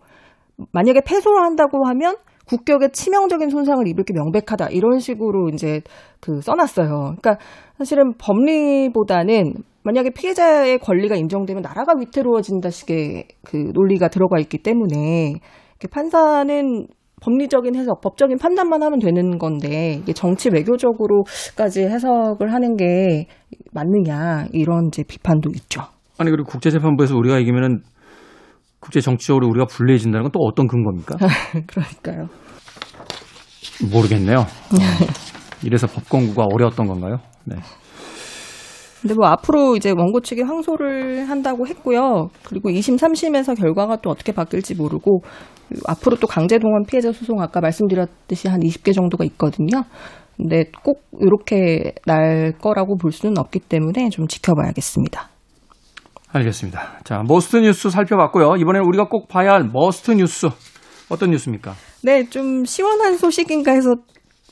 만약에 0.72 1.02
패소를 1.06 1.44
한다고 1.44 1.88
하면 1.88 2.16
국격에 2.48 2.90
치명적인 2.90 3.50
손상을 3.50 3.86
입을 3.88 4.04
게 4.04 4.14
명백하다 4.14 4.70
이런 4.70 5.00
식으로 5.00 5.50
이제 5.54 5.82
그 6.20 6.42
써놨어요. 6.42 6.88
그러니까 6.88 7.38
사실은 7.78 8.14
법리보다는 8.18 9.54
만약에 9.84 10.10
피해자의 10.10 10.80
권리가 10.80 11.16
인정되면 11.16 11.62
나라가 11.62 11.94
위태로워진다 11.98 12.70
식의 12.70 13.28
그 13.46 13.72
논리가 13.74 14.10
들어가 14.10 14.40
있기 14.40 14.58
때문에 14.60 15.36
판사는 15.92 16.88
법리적인 17.22 17.76
해석, 17.76 18.02
법적인 18.02 18.38
판단만 18.38 18.84
하면 18.84 19.00
되는 19.00 19.38
건데 19.38 20.00
이게 20.02 20.14
정치 20.14 20.50
외교적으로까지 20.50 21.84
해석을 21.84 22.54
하는 22.54 22.76
게 22.76 23.28
맞느냐 23.74 24.48
이런 24.54 24.88
이제 24.88 25.04
비판도 25.04 25.50
있죠. 25.56 25.82
아니 26.18 26.32
그리고 26.32 26.50
국제재판부에서 26.50 27.16
우리가 27.16 27.40
이기면은 27.40 27.82
국제 28.88 29.02
정치적으로 29.02 29.48
우리가 29.48 29.66
불리해진다는 29.66 30.24
건 30.24 30.32
또 30.32 30.40
어떤 30.40 30.68
근거입니까? 30.68 31.18
그러니까요. 31.68 32.28
모르겠네요. 33.92 34.40
어, 34.40 34.46
이래서 35.64 35.88
법 35.88 36.08
공부가 36.10 36.46
어려웠던 36.50 36.88
건가요? 36.88 37.18
네. 37.46 37.56
근데 39.02 39.14
뭐 39.14 39.28
앞으로 39.28 39.76
이제 39.76 39.94
원고 39.96 40.22
측이 40.22 40.42
항소를 40.42 41.30
한다고 41.30 41.68
했고요. 41.68 42.30
그리고 42.44 42.70
2심, 42.70 42.98
3심에서 42.98 43.58
결과가 43.58 43.98
또 43.98 44.10
어떻게 44.10 44.32
바뀔지 44.32 44.76
모르고 44.76 45.22
앞으로 45.86 46.16
또 46.18 46.28
강제동원 46.28 46.86
피해자 46.86 47.12
소송 47.12 47.42
아까 47.42 47.60
말씀드렸듯이 47.62 48.48
한 48.48 48.62
20개 48.62 48.94
정도가 48.94 49.24
있거든요. 49.26 49.84
근데 50.38 50.66
꼭 50.84 51.04
이렇게 51.20 51.94
날 52.06 52.54
거라고 52.60 52.98
볼 52.98 53.12
수는 53.12 53.38
없기 53.38 53.60
때문에 53.60 54.10
좀 54.10 54.28
지켜봐야겠습니다. 54.28 55.30
알겠습니다. 56.38 57.00
자, 57.04 57.24
Must 57.28 57.58
뉴스 57.58 57.90
살펴봤고요. 57.90 58.56
이번에는 58.58 58.86
우리가 58.88 59.06
꼭 59.10 59.28
봐야 59.28 59.54
할 59.54 59.64
Must 59.72 60.12
뉴스 60.12 60.48
어떤 61.10 61.32
뉴스입니까? 61.32 61.74
네, 62.04 62.24
좀 62.30 62.66
시원한 62.66 63.18
소식인가 63.18 63.72
해서 63.72 63.96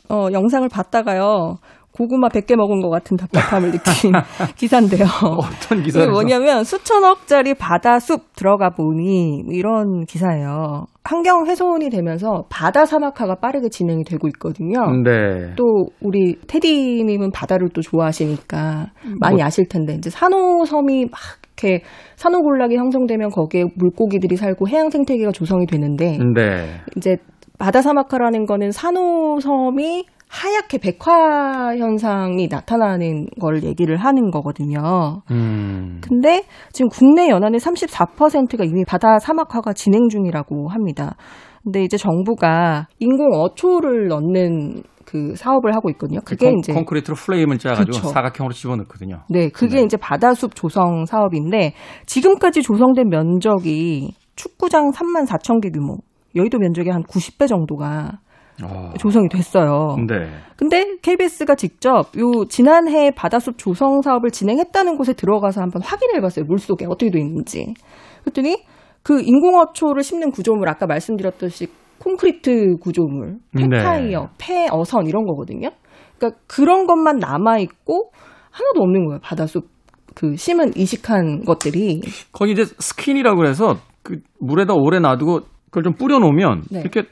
어, 0.09 0.27
영상을 0.31 0.67
봤다가요. 0.69 1.57
고구마 1.95 2.27
100개 2.27 2.55
먹은 2.55 2.81
것 2.81 2.89
같은 2.89 3.15
답답함을 3.15 3.71
느낀 3.71 4.11
기사인데요. 4.57 5.05
어떤 5.37 5.81
기사예요? 5.81 6.11
뭐냐면 6.11 6.63
수천억짜리 6.65 7.53
바다숲 7.53 8.35
들어가 8.35 8.69
보니 8.71 9.43
이런 9.49 10.03
기사예요. 10.05 10.85
환경 11.05 11.45
훼손이 11.45 11.89
되면서 11.89 12.45
바다 12.49 12.85
사막화가 12.85 13.35
빠르게 13.35 13.69
진행이 13.69 14.03
되고 14.03 14.27
있거든요. 14.29 14.79
네. 15.03 15.53
또 15.55 15.63
우리 16.01 16.35
테디님은 16.47 17.31
바다를 17.31 17.69
또 17.73 17.81
좋아하시니까 17.81 18.87
많이 19.21 19.37
뭐. 19.37 19.45
아실 19.45 19.67
텐데 19.69 19.93
이제 19.93 20.09
산호섬이 20.09 21.05
막 21.05 21.19
이렇게 21.57 21.83
산호군락이 22.17 22.75
형성되면 22.75 23.29
거기에 23.29 23.65
물고기들이 23.75 24.35
살고 24.35 24.67
해양 24.67 24.89
생태계가 24.89 25.31
조성이 25.31 25.65
되는데 25.65 26.17
네. 26.33 26.81
이제 26.97 27.17
바다 27.57 27.81
사막화라는 27.81 28.45
거는 28.45 28.71
산호섬이 28.71 30.05
하얗게 30.29 30.79
백화 30.79 31.75
현상이 31.77 32.47
나타나는 32.49 33.27
걸 33.39 33.63
얘기를 33.63 33.97
하는 33.97 34.31
거거든요. 34.31 35.21
음. 35.31 36.01
근데 36.01 36.43
지금 36.73 36.89
국내 36.89 37.29
연안의 37.29 37.59
34%가 37.59 38.63
이미 38.65 38.83
바다 38.85 39.19
사막화가 39.19 39.73
진행 39.73 40.09
중이라고 40.09 40.69
합니다. 40.69 41.15
근데 41.63 41.83
이제 41.83 41.97
정부가 41.97 42.87
인공 42.99 43.29
어초를 43.33 44.07
넣는 44.09 44.83
그 45.05 45.35
사업을 45.35 45.73
하고 45.75 45.89
있거든요. 45.91 46.19
그게 46.25 46.49
콘, 46.49 46.59
이제 46.59 46.73
콘크리트로 46.73 47.15
플레임을 47.15 47.57
짜가지고 47.57 47.91
그쵸. 47.91 48.07
사각형으로 48.09 48.53
집어넣거든요. 48.53 49.21
네, 49.29 49.49
그게 49.49 49.77
네. 49.77 49.83
이제 49.83 49.97
바다숲 49.97 50.55
조성 50.55 51.05
사업인데 51.05 51.73
지금까지 52.05 52.61
조성된 52.61 53.09
면적이 53.09 54.13
축구장 54.35 54.91
3만 54.91 55.27
4천 55.27 55.61
개 55.61 55.69
규모. 55.69 55.97
여의도 56.35 56.57
면적의 56.59 56.91
한 56.91 57.03
90배 57.03 57.47
정도가 57.47 58.19
어. 58.63 58.93
조성이 58.97 59.27
됐어요. 59.29 59.97
네. 60.07 60.29
근데 60.55 60.97
KBS가 61.01 61.55
직접 61.55 62.07
요 62.17 62.45
지난해 62.49 63.11
바다숲 63.11 63.57
조성 63.57 64.01
사업을 64.01 64.31
진행했다는 64.31 64.97
곳에 64.97 65.13
들어가서 65.13 65.61
한번 65.61 65.81
확인해 65.81 66.21
봤어요. 66.21 66.45
물속에 66.45 66.85
어떻게 66.85 67.11
돼 67.11 67.19
있는지. 67.19 67.73
그랬더니 68.21 68.63
그 69.03 69.21
인공어초를 69.21 70.03
심는 70.03 70.31
구조물 70.31 70.69
아까 70.69 70.87
말씀드렸듯이 70.87 71.67
콘크리트 71.99 72.75
구조물, 72.81 73.37
폐타이어, 73.55 74.21
네. 74.21 74.27
폐어선 74.37 75.07
이런 75.07 75.25
거거든요. 75.25 75.69
그러니까 76.17 76.39
그런 76.47 76.85
것만 76.87 77.17
남아 77.17 77.59
있고 77.59 78.11
하나도 78.51 78.81
없는 78.81 79.05
거예요. 79.05 79.19
바다숲 79.21 79.67
그 80.15 80.35
심은 80.35 80.75
이식한 80.75 81.43
것들이. 81.45 82.01
거기 82.31 82.53
이제 82.53 82.63
스킨이라고 82.65 83.45
해서 83.45 83.75
그 84.01 84.19
물에다 84.39 84.73
오래 84.73 84.99
놔두고 84.99 85.41
그걸 85.65 85.83
좀 85.83 85.93
뿌려 85.93 86.19
놓으면 86.19 86.63
네. 86.71 86.79
이렇게 86.79 87.03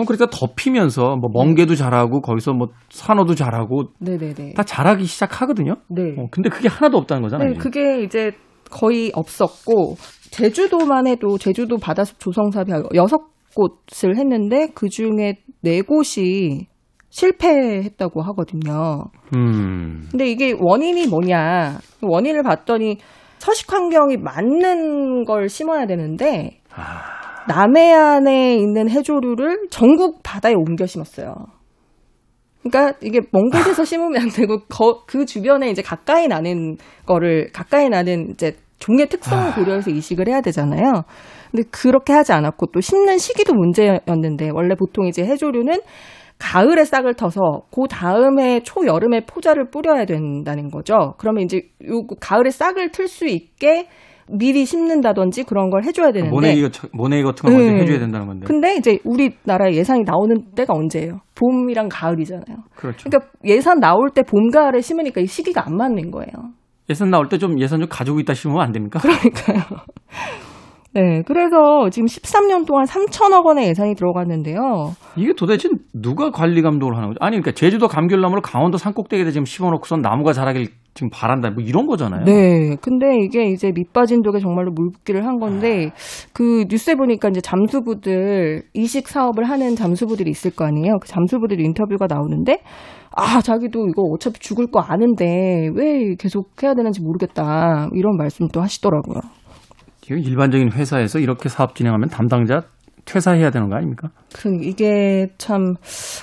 콘크리트가 0.00 0.30
덮이면서 0.30 1.16
뭐 1.16 1.30
멍게도 1.32 1.74
자라고 1.74 2.20
거기서 2.20 2.52
뭐 2.52 2.68
산호도 2.90 3.34
자라고 3.34 3.84
네네네. 3.98 4.54
다 4.54 4.62
자라기 4.62 5.04
시작하거든요. 5.04 5.76
네. 5.88 6.14
어, 6.18 6.26
근데 6.30 6.48
그게 6.48 6.68
하나도 6.68 6.98
없다는 6.98 7.22
거잖아요. 7.22 7.50
네, 7.50 7.54
그게 7.56 8.02
이제 8.02 8.32
거의 8.70 9.10
없었고 9.14 9.96
제주도만 10.30 11.06
해도 11.06 11.38
제주도 11.38 11.76
바다숲 11.76 12.20
조성 12.20 12.50
사업이 12.50 12.72
여섯 12.94 13.18
곳을 13.54 14.16
했는데 14.16 14.68
그 14.74 14.88
중에 14.88 15.34
네 15.60 15.82
곳이 15.82 16.68
실패했다고 17.10 18.22
하거든요. 18.22 19.04
음. 19.34 20.06
근데 20.10 20.30
이게 20.30 20.54
원인이 20.56 21.08
뭐냐? 21.08 21.78
원인을 22.02 22.44
봤더니 22.44 22.98
서식 23.38 23.72
환경이 23.72 24.18
맞는 24.18 25.24
걸 25.24 25.48
심어야 25.48 25.86
되는데 25.86 26.60
아... 26.72 27.19
남해안에 27.48 28.56
있는 28.56 28.88
해조류를 28.90 29.68
전국 29.70 30.22
바다에 30.22 30.54
옮겨 30.54 30.86
심었어요. 30.86 31.34
그러니까 32.62 32.98
이게 33.02 33.20
먼 33.32 33.48
곳에서 33.50 33.84
심으면 33.84 34.22
안 34.22 34.28
되고 34.28 34.60
거, 34.68 35.04
그 35.06 35.24
주변에 35.24 35.70
이제 35.70 35.82
가까이 35.82 36.28
나는 36.28 36.76
거를 37.06 37.50
가까이 37.52 37.88
나는 37.88 38.30
이제 38.32 38.56
종의 38.78 39.08
특성을 39.08 39.42
아. 39.42 39.54
고려해서 39.54 39.90
이식을 39.90 40.28
해야 40.28 40.40
되잖아요. 40.40 41.04
근데 41.50 41.68
그렇게 41.70 42.12
하지 42.12 42.32
않았고 42.32 42.66
또 42.66 42.80
심는 42.80 43.18
시기도 43.18 43.54
문제였는데 43.54 44.50
원래 44.52 44.74
보통 44.74 45.06
이제 45.06 45.24
해조류는 45.24 45.80
가을에 46.38 46.84
싹을 46.84 47.14
터서 47.14 47.40
그 47.70 47.86
다음에 47.88 48.62
초여름에 48.62 49.26
포자를 49.26 49.70
뿌려야 49.70 50.06
된다는 50.06 50.70
거죠. 50.70 51.14
그러면 51.18 51.44
이제 51.44 51.62
요 51.86 52.06
가을에 52.18 52.50
싹을 52.50 52.92
틀 52.92 53.08
수 53.08 53.26
있게 53.26 53.88
미리 54.38 54.64
심는다든지 54.64 55.44
그런 55.44 55.70
걸 55.70 55.84
해줘야 55.84 56.12
되는데 56.12 56.30
모내기, 56.30 56.68
모내기 56.92 57.22
같은 57.22 57.50
거 57.50 57.56
먼저 57.56 57.72
네. 57.72 57.80
해줘야 57.82 57.98
된다는 57.98 58.26
건데. 58.26 58.46
근데 58.46 58.76
이제 58.76 58.98
우리나라에 59.04 59.72
예산이 59.74 60.02
나오는 60.04 60.36
때가 60.54 60.72
언제예요? 60.74 61.20
봄이랑 61.34 61.88
가을이잖아요. 61.90 62.56
그렇죠. 62.76 63.08
그러니까 63.08 63.30
예산 63.44 63.80
나올 63.80 64.10
때 64.10 64.22
봄, 64.22 64.50
가을에 64.50 64.80
심으니까 64.80 65.20
이 65.20 65.26
시기가 65.26 65.66
안 65.66 65.76
맞는 65.76 66.10
거예요. 66.10 66.32
예산 66.88 67.10
나올 67.10 67.28
때 67.28 67.38
좀 67.38 67.60
예산 67.60 67.78
좀 67.80 67.88
가지고 67.88 68.18
있다 68.20 68.34
싶으면 68.34 68.60
안 68.60 68.72
됩니까? 68.72 68.98
그러니까요. 68.98 69.62
네, 70.92 71.22
그래서 71.24 71.88
지금 71.90 72.06
13년 72.06 72.66
동안 72.66 72.84
3천억 72.84 73.46
원의 73.46 73.68
예산이 73.68 73.94
들어갔는데요. 73.94 74.92
이게 75.14 75.32
도대체 75.34 75.68
누가 75.94 76.30
관리 76.32 76.62
감독을 76.62 76.96
하는 76.96 77.08
거죠? 77.10 77.18
아니, 77.20 77.36
그러니까 77.36 77.52
제주도 77.52 77.86
감귤나무를 77.86 78.42
강원도 78.42 78.76
산꼭대기에 78.76 79.30
지금 79.30 79.44
심어놓고선 79.44 80.00
나무가 80.00 80.32
자라길 80.32 80.66
지금 81.00 81.08
바란다, 81.10 81.50
뭐 81.50 81.64
이런 81.64 81.86
거잖아요. 81.86 82.24
네, 82.24 82.76
근데 82.82 83.06
이게 83.24 83.44
이제 83.46 83.72
밑빠진 83.74 84.20
독에 84.20 84.38
정말로 84.38 84.70
물붓기를 84.72 85.24
한 85.24 85.38
건데 85.38 85.86
아... 85.86 86.30
그 86.34 86.66
뉴스에 86.68 86.94
보니까 86.94 87.30
이제 87.30 87.40
잠수부들 87.40 88.64
이식 88.74 89.08
사업을 89.08 89.44
하는 89.44 89.76
잠수부들이 89.76 90.28
있을 90.30 90.50
거 90.50 90.66
아니에요. 90.66 90.98
그 91.00 91.08
잠수부들 91.08 91.58
인터뷰가 91.58 92.06
나오는데 92.06 92.58
아, 93.16 93.40
자기도 93.40 93.86
이거 93.88 94.02
어차피 94.12 94.40
죽을 94.40 94.66
거 94.66 94.80
아는데 94.80 95.70
왜 95.74 96.14
계속 96.18 96.50
해야 96.62 96.74
되는지 96.74 97.00
모르겠다. 97.00 97.88
이런 97.94 98.18
말씀도 98.18 98.60
하시더라고요. 98.60 99.20
일반적인 100.10 100.72
회사에서 100.72 101.18
이렇게 101.18 101.48
사업 101.48 101.76
진행하면 101.76 102.08
담당자 102.08 102.62
퇴사해야 103.12 103.50
되는 103.50 103.68
거 103.68 103.76
아닙니까? 103.76 104.08
그 104.34 104.48
이게 104.62 105.26
참 105.38 105.74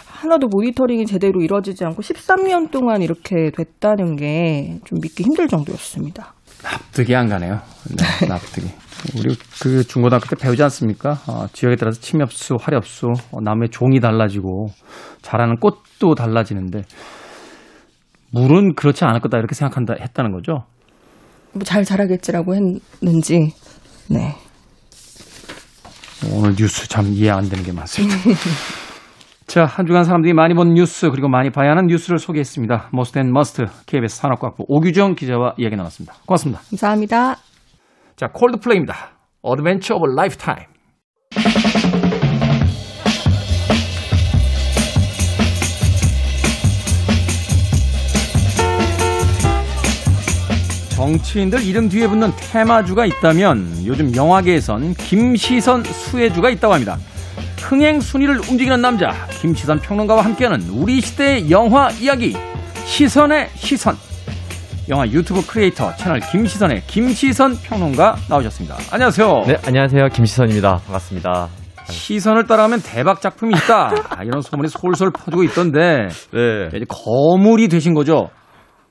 하나도 0.07 0.47
모니터링이 0.47 1.05
제대로 1.05 1.41
이루어지지 1.41 1.83
않고 1.85 2.01
13년 2.01 2.71
동안 2.71 3.01
이렇게 3.01 3.51
됐다는 3.55 4.15
게 4.15 4.79
좀 4.85 4.99
믿기 5.01 5.23
힘들 5.23 5.47
정도였습니다. 5.47 6.33
납득이 6.63 7.15
안 7.15 7.27
가네요. 7.29 7.59
네, 7.95 8.27
납득이. 8.27 8.67
우리 9.15 9.35
그 9.61 9.83
중고등학교 9.83 10.27
때 10.27 10.35
배우지 10.41 10.63
않습니까? 10.63 11.11
어, 11.27 11.45
지역에 11.53 11.75
따라서 11.75 11.99
침엽수, 12.01 12.55
화렵수, 12.59 13.07
어, 13.31 13.41
나무의 13.41 13.69
종이 13.69 13.99
달라지고 13.99 14.67
자라는 15.21 15.57
꽃도 15.59 16.15
달라지는데 16.15 16.81
물은 18.31 18.73
그렇지 18.75 19.05
않을 19.05 19.19
거다 19.21 19.37
이렇게 19.37 19.53
생각한다 19.55 19.93
했다는 19.99 20.31
거죠. 20.31 20.63
뭐 21.53 21.63
잘 21.63 21.83
자라겠지라고 21.83 22.55
했는지 22.55 23.53
네. 24.09 24.35
오늘 26.33 26.55
뉴스 26.57 26.87
참 26.87 27.05
이해 27.07 27.29
안 27.29 27.47
되는 27.49 27.63
게 27.63 27.71
많습니다. 27.71 28.15
자, 29.47 29.63
한 29.65 29.85
주간 29.85 30.03
사람들이 30.03 30.33
많이 30.33 30.53
본 30.53 30.73
뉴스 30.73 31.09
그리고 31.09 31.29
많이 31.29 31.49
봐야 31.51 31.71
하는 31.71 31.87
뉴스를 31.87 32.19
소개했습니다. 32.19 32.89
Must 32.91 33.19
and 33.19 33.31
Must 33.31 33.65
KBS 33.85 34.17
산업과학부 34.17 34.65
오규정 34.67 35.15
기자와 35.15 35.53
이야기 35.57 35.75
나눴습니다. 35.75 36.15
고맙습니다. 36.25 36.61
감사합니다. 36.69 37.37
자, 38.17 38.27
콜드플레이입니다. 38.33 39.11
Adventure 39.41 39.95
of 39.95 40.05
Lifetime. 40.15 40.65
정치인들 50.97 51.63
이름 51.63 51.89
뒤에 51.89 52.07
붙는 52.07 52.31
테마주가 52.37 53.05
있다면 53.05 53.85
요즘 53.85 54.15
영화계에선 54.15 54.95
김시선 54.95 55.83
수혜주가 55.83 56.49
있다고 56.49 56.73
합니다. 56.73 56.97
흥행 57.61 57.99
순위를 57.99 58.39
움직이는 58.39 58.81
남자 58.81 59.11
김시선 59.39 59.79
평론가와 59.79 60.25
함께하는 60.25 60.67
우리 60.69 60.99
시대의 60.99 61.51
영화 61.51 61.91
이야기 61.91 62.35
시선의 62.85 63.49
시선 63.53 63.95
영화 64.89 65.05
유튜브 65.07 65.45
크리에이터 65.45 65.95
채널 65.97 66.19
김시선의 66.19 66.81
김시선 66.87 67.57
평론가 67.61 68.15
나오셨습니다. 68.27 68.77
안녕하세요. 68.89 69.43
네, 69.45 69.57
안녕하세요. 69.67 70.07
김시선입니다. 70.07 70.77
반갑습니다. 70.77 71.49
시선을 71.89 72.47
따라가면 72.47 72.81
대박 72.81 73.21
작품이 73.21 73.53
있다. 73.53 73.91
아, 74.09 74.23
이런 74.23 74.41
소문이 74.41 74.67
솔솔 74.69 75.11
퍼지고 75.11 75.43
있던데. 75.43 76.07
네. 76.33 76.69
이제 76.75 76.85
거물이 76.89 77.67
되신 77.67 77.93
거죠? 77.93 78.29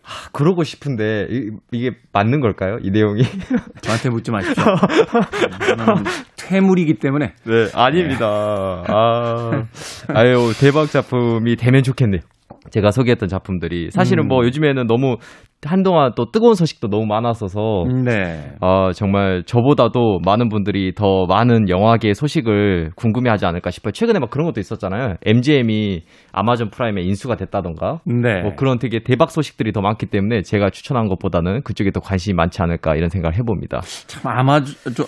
아, 0.07 0.29
그러고 0.33 0.63
싶은데 0.63 1.27
이, 1.29 1.51
게 1.73 1.97
맞는 2.13 2.41
걸까요? 2.41 2.79
이 2.81 2.91
내용이? 2.91 3.23
저한테 3.83 4.09
묻지 4.11 4.31
마십시오. 4.31 4.65
퇴물이기 6.37 6.95
때문에. 6.95 7.35
네, 7.45 7.69
아닙니다. 7.75 8.85
네. 8.87 8.93
아, 8.95 9.67
아유 10.15 10.53
대박 10.61 10.91
작품이 10.91 11.57
되면 11.57 11.83
좋겠네요. 11.83 12.21
제가 12.71 12.91
소개했던 12.91 13.29
작품들이 13.29 13.91
사실은 13.91 14.29
뭐 14.29 14.37
음. 14.37 14.37
뭐 14.37 14.45
요즘에는 14.45 14.87
너무 14.87 15.17
한동안 15.65 16.13
또 16.15 16.31
뜨거운 16.31 16.55
소식도 16.55 16.89
너무 16.89 17.07
많았어서 17.07 17.87
네. 18.05 18.53
어, 18.61 18.93
정말 18.93 19.43
저보다도 19.45 20.21
많은 20.25 20.49
분들이 20.49 20.95
더 20.95 21.27
많은 21.27 21.69
영화계 21.69 22.15
소식을 22.15 22.91
궁금해하지 22.95 23.47
않을까 23.47 23.71
싶어요. 23.71 23.93
최근에 23.93 24.19
막 24.19 24.31
그런 24.31 24.47
것도 24.47 24.61
있었잖아요. 24.61 25.17
MGM이 25.25 26.03
아마존 26.33 26.71
프라임에 26.71 27.03
인수가 27.03 27.37
됐다던가 27.37 28.01
네. 28.05 28.43
뭐 28.43 28.55
그런 28.55 28.79
되게 28.79 29.03
대박 29.03 29.31
소식들이 29.31 29.73
더 29.73 29.81
많기 29.81 30.07
때문에 30.07 30.43
제가 30.43 30.71
추천한 30.71 31.09
것보다는 31.09 31.63
그쪽에 31.63 31.91
더 31.91 32.01
관심이 32.01 32.35
많지 32.35 32.63
않을까 32.63 32.95
이런 32.95 33.09
생각을 33.09 33.37
해봅니다. 33.37 33.81
참 34.07 34.31
아마존 34.31 35.07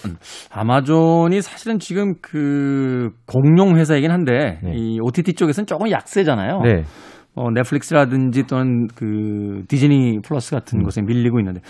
아마존이 0.51 1.43
사실은 1.43 1.79
지금 1.79 2.15
그 2.21 3.11
공룡 3.27 3.77
회사이긴 3.77 4.11
한데 4.11 4.59
네. 4.63 4.73
이 4.75 4.99
OTT 5.01 5.35
쪽에서는 5.35 5.67
조금 5.67 5.91
약세잖아요. 5.91 6.63
네. 6.63 6.83
어, 7.39 7.51
넷플릭스라든지 7.53 8.49
또는 8.49 8.89
그 8.97 9.63
디즈니 9.69 10.19
플러스 10.25 10.51
같은 10.51 10.81
음. 10.81 10.83
곳에 10.83 11.03
밀리고 11.03 11.39
있는데 11.39 11.61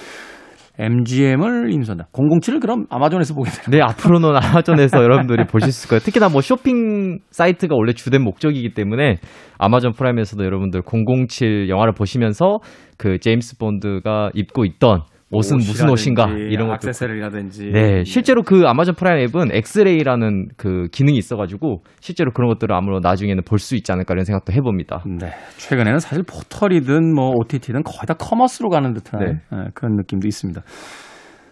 MGM을 0.79 1.73
인수한다. 1.73 2.07
007을 2.13 2.61
그럼 2.61 2.87
아마존에서 2.89 3.35
보게 3.35 3.51
되나? 3.51 3.77
네, 3.77 3.83
앞으로는 3.83 4.31
아마존에서 4.37 5.03
여러분들이 5.03 5.45
보실 5.45 5.73
수 5.73 5.81
있을 5.81 5.91
거예요. 5.91 6.01
특히나 6.01 6.29
뭐 6.29 6.41
쇼핑 6.41 7.19
사이트가 7.31 7.75
원래 7.77 7.93
주된 7.93 8.23
목적이기 8.23 8.75
때문에 8.75 9.19
아마존 9.59 9.93
프라임에서도 9.93 10.43
여러분들 10.45 10.83
007 10.83 11.69
영화를 11.69 11.93
보시면서 11.95 12.59
그 12.97 13.19
제임스 13.19 13.59
본드가 13.59 14.31
입고 14.35 14.65
있던 14.65 15.03
옷은 15.31 15.59
무슨 15.59 15.91
옷인가 15.91 16.29
이런 16.31 16.69
것도 16.69 16.89
액세서리라든지 16.89 17.71
네 17.73 18.05
실제로 18.05 18.43
그 18.43 18.63
아마존 18.67 18.95
프라임 18.95 19.19
앱은 19.29 19.51
엑스레이라는 19.53 20.49
그 20.57 20.89
기능이 20.91 21.19
있어가지고 21.19 21.83
실제로 22.01 22.31
그런 22.33 22.49
것들을 22.49 22.75
앞으로 22.75 23.01
나중에는 23.01 23.43
볼 23.45 23.59
수 23.59 23.75
있지 23.77 23.93
않을까 23.93 24.15
이런 24.15 24.25
생각도 24.25 24.53
해봅니다. 24.53 25.03
네 25.07 25.31
최근에는 25.59 25.99
사실 25.99 26.23
포털이든 26.23 27.15
뭐 27.15 27.33
OTT든 27.37 27.83
거의 27.83 28.07
다 28.07 28.15
commerce로 28.15 28.71
가는 28.71 28.95
듯한 28.95 29.21
네. 29.21 29.27
네, 29.51 29.65
그런 29.75 29.97
느낌도 29.97 30.27
있습니다. 30.27 30.63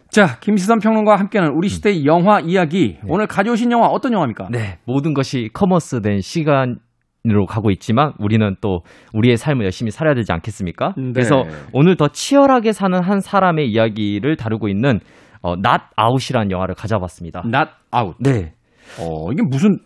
자, 0.09 0.39
김시선 0.41 0.79
평론가와 0.79 1.19
함께하는 1.19 1.53
우리 1.55 1.69
시대의 1.69 2.01
음. 2.01 2.07
영화 2.07 2.41
이야기. 2.41 2.97
네. 3.03 3.09
오늘 3.09 3.27
가져오신 3.27 3.71
영화 3.73 3.89
어떤 3.89 4.13
영화입니까? 4.13 4.49
네. 4.51 4.79
모든 4.87 5.13
것이 5.13 5.51
commerce된 5.53 6.21
시간 6.21 6.71
으 6.71 6.86
로 7.35 7.47
가고 7.47 7.71
있지만 7.71 8.13
우리는 8.19 8.55
또 8.61 8.81
우리의 9.13 9.37
삶을 9.37 9.65
열심히 9.65 9.91
살아야 9.91 10.15
되지 10.15 10.33
않겠습니까? 10.33 10.95
네. 10.97 11.13
그래서 11.13 11.45
오늘 11.73 11.97
더 11.97 12.09
치열하게 12.09 12.73
사는 12.73 12.99
한 13.03 13.21
사람의 13.21 13.69
이야기를 13.71 14.37
다루고 14.37 14.69
있는 14.69 15.01
어, 15.43 15.53
Not 15.55 15.85
Out이라는 16.01 16.51
영화를 16.51 16.75
가져봤습니다. 16.75 17.43
Not 17.47 17.71
Out. 17.97 18.17
네. 18.21 18.53
어, 19.01 19.31
이게 19.33 19.43
무슨 19.49 19.79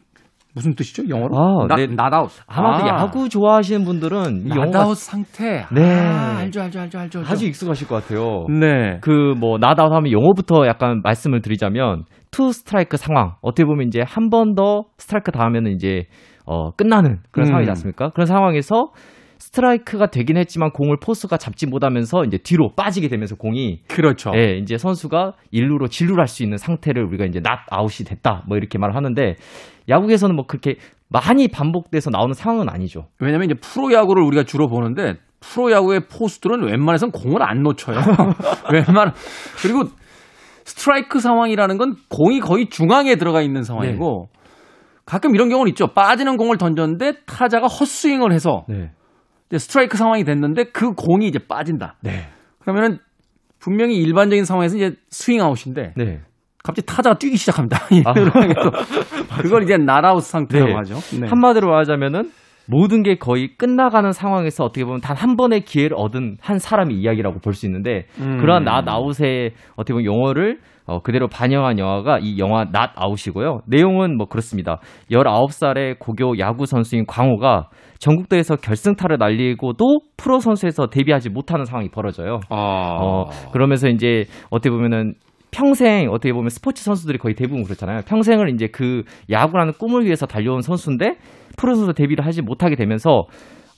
무슨 0.53 0.75
뜻이죠? 0.75 1.05
영어로? 1.09 1.37
아, 1.39 1.67
나, 1.69 1.77
네. 1.77 1.87
Not 1.87 2.05
Out. 2.05 2.29
아마 2.49 2.79
아. 2.79 2.89
야구 3.03 3.29
좋아하시는 3.29 3.85
분들은 3.85 4.49
나다웃 4.49 4.97
상태. 4.97 5.65
네. 5.73 5.97
아, 5.97 6.39
알죠, 6.39 6.63
알죠, 6.63 6.81
알죠, 6.81 6.99
알죠, 6.99 7.19
알죠. 7.21 7.31
아주 7.33 7.47
익숙하실 7.47 7.87
것 7.87 8.03
같아요. 8.03 8.47
네. 8.49 8.99
그 9.01 9.35
뭐 9.39 9.59
Not 9.59 9.76
Out 9.76 9.93
하면 9.93 10.11
영어부터 10.11 10.67
약간 10.67 11.03
말씀을 11.05 11.41
드리자면 11.41 12.03
투 12.33 12.53
스트라이크 12.53 12.97
상황. 12.97 13.35
어떻게 13.43 13.65
보면 13.65 13.87
이제 13.87 14.01
한 14.05 14.29
번 14.29 14.55
더 14.57 14.87
스트라이크 14.99 15.31
다음에는 15.31 15.71
이제 15.73 16.07
어 16.51 16.73
끝나는 16.73 17.21
그런 17.31 17.47
음. 17.47 17.51
상황이지 17.51 17.71
않습니까? 17.71 18.11
그런 18.11 18.27
상황에서 18.27 18.91
스트라이크가 19.39 20.09
되긴 20.09 20.37
했지만 20.37 20.71
공을 20.73 20.97
포수가 21.01 21.37
잡지 21.37 21.67
못하면서 21.67 22.25
이제 22.25 22.39
뒤로 22.39 22.73
빠지게 22.77 23.09
되면서 23.09 23.37
공이 23.37 23.83
그렇죠. 23.89 24.33
예, 24.35 24.57
이제 24.59 24.77
선수가 24.77 25.35
일루로 25.53 25.87
진루를 25.89 26.21
할 26.21 26.27
수 26.27 26.43
있는 26.43 26.59
상태를 26.59 27.05
우리가 27.05 27.25
이제 27.25 27.41
낫 27.41 27.61
아웃이 27.71 28.07
됐다. 28.07 28.43
뭐 28.49 28.57
이렇게 28.59 28.79
말을 28.79 28.97
하는데 28.97 29.37
야구에서는 29.89 30.35
뭐 30.35 30.47
그렇게 30.47 30.75
많이 31.09 31.49
반복돼서 31.49 32.11
나오는 32.11 32.35
상황은 32.35 32.69
아니죠. 32.69 33.07
왜냐면 33.21 33.47
이제 33.51 33.55
프로 33.61 33.93
야구를 33.93 34.23
우리가 34.25 34.43
주로 34.43 34.69
보는데 34.69 35.15
프로 35.41 35.73
야구의 35.73 36.03
포수들은 36.09 36.65
웬만해선 36.65 37.13
공을 37.13 37.43
안 37.43 37.63
놓쳐요. 37.63 37.97
웬만 38.73 39.13
그리고 39.63 39.85
스트라이크 40.65 41.19
상황이라는 41.21 41.79
건 41.79 41.95
공이 42.11 42.41
거의 42.41 42.69
중앙에 42.69 43.17
들어가 43.17 43.41
있는 43.41 43.63
상황이고 43.63 44.29
네. 44.33 44.40
가끔 45.11 45.35
이런 45.35 45.49
경우는 45.49 45.71
있죠. 45.71 45.89
빠지는 45.89 46.37
공을 46.37 46.57
던졌는데 46.57 47.25
타자가 47.27 47.67
헛스윙을 47.67 48.33
해서 48.33 48.65
네. 48.69 48.91
스트라이크 49.59 49.97
상황이 49.97 50.23
됐는데 50.23 50.65
그 50.73 50.93
공이 50.93 51.27
이제 51.27 51.41
빠진다. 51.41 51.97
네. 52.01 52.29
그러면은 52.61 52.99
분명히 53.59 53.97
일반적인 53.97 54.45
상황에서 54.45 54.77
이제 54.77 54.93
스윙 55.11 55.43
아웃인데 55.43 55.95
네. 55.97 56.21
갑자기 56.63 56.87
타자가 56.87 57.19
뛰기 57.19 57.37
시작합니다. 57.37 57.79
아. 58.07 58.13
그걸 59.43 59.65
이제 59.65 59.77
나라우스 59.77 60.31
상태라고 60.31 60.71
네. 60.71 60.77
하죠. 60.77 60.95
네. 61.21 61.27
한마디로 61.27 61.69
말하자면은 61.69 62.31
모든 62.67 63.03
게 63.03 63.17
거의 63.19 63.57
끝나가는 63.57 64.13
상황에서 64.13 64.65
어떻게 64.65 64.85
보면 64.85 65.01
단 65.01 65.17
한 65.17 65.37
번의 65.37 65.63
기회를 65.65 65.97
얻은 65.97 66.37
한 66.41 66.59
사람의 66.61 66.97
이야기라고 66.97 67.41
볼 67.41 67.53
수 67.55 67.67
있는데 67.67 68.07
음. 68.21 68.39
그러한 68.41 68.63
낫 68.65 68.87
아웃의 68.89 69.53
어떻게 69.75 69.93
보면 69.93 70.05
용어를 70.05 70.61
어, 70.91 70.99
그대로 70.99 71.29
반영한 71.29 71.79
영화가 71.79 72.19
이 72.21 72.37
영화 72.39 72.65
Not 72.65 72.91
Out이고요. 72.97 73.61
내용은 73.67 74.17
뭐 74.17 74.27
그렇습니다. 74.27 74.81
19살의 75.13 76.01
고교 76.01 76.41
야구 76.41 76.67
선수인 76.67 77.07
광호가 77.07 77.69
전국대회에서 78.01 78.57
결승타를 78.57 79.19
날리고도 79.19 80.01
프로 80.17 80.41
선수에서 80.41 80.89
데뷔하지 80.89 81.31
못하는 81.31 81.65
상황이 81.65 81.91
벌어져요. 81.91 82.41
아. 82.49 82.99
어, 83.01 83.27
그러면서 83.53 83.89
이제 83.89 84.25
어떻게 84.51 84.71
보면은 84.71 85.15
평생 85.53 86.11
어떻게 86.11 86.33
보면 86.33 86.49
스포츠 86.49 86.83
선수들이 86.83 87.19
거의 87.19 87.37
대부분 87.37 87.63
그렇잖아요. 87.63 88.01
평생을 88.09 88.53
이제 88.53 88.67
그 88.67 89.05
야구라는 89.31 89.75
꿈을 89.75 90.05
위해서 90.07 90.27
달려온 90.27 90.61
선수인데 90.61 91.19
프로 91.57 91.75
선수 91.75 91.93
데뷔를 91.93 92.27
하지 92.27 92.43
못하게 92.43 92.75
되면서 92.75 93.27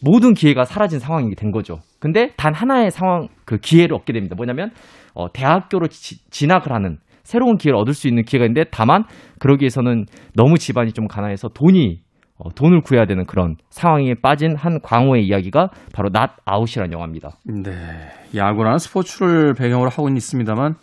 모든 0.03 0.33
기회가 0.33 0.65
사라진 0.65 0.99
상황이 0.99 1.35
된 1.35 1.51
거죠. 1.51 1.79
근데 2.01 2.31
단 2.37 2.55
하나의 2.55 2.91
상황 2.91 3.29
그 3.45 3.59
기회를 3.59 3.95
얻게 3.95 4.13
됩니다. 4.13 4.35
뭐냐면 4.35 4.71
어 5.15 5.31
대학교로 5.31 5.89
지, 5.89 6.19
진학을 6.31 6.73
하는 6.73 6.99
새로운 7.23 7.57
기회를 7.57 7.79
얻을 7.79 7.95
수 7.95 8.09
있는 8.09 8.25
기회가 8.25 8.45
있는데 8.47 8.65
다만 8.71 9.05
그러기 9.39 9.63
위해서는 9.63 10.07
너무 10.35 10.59
집안이 10.59 10.93
좀 10.93 11.07
가난해서 11.07 11.49
돈이 11.49 12.01
어, 12.39 12.51
돈을 12.55 12.81
구해야 12.81 13.07
되는 13.07 13.25
그런 13.25 13.57
상황에 13.71 14.15
빠진 14.21 14.57
한 14.57 14.81
광호의 14.83 15.25
이야기가 15.25 15.69
바로 15.95 16.09
낫 16.11 16.37
아웃이라는 16.45 16.93
영화입니다. 16.93 17.31
네. 17.45 17.71
야구라는 18.35 18.79
스포츠를 18.79 19.55
배경으로 19.55 19.91
하고 19.91 20.09
있습니다만 20.09 20.75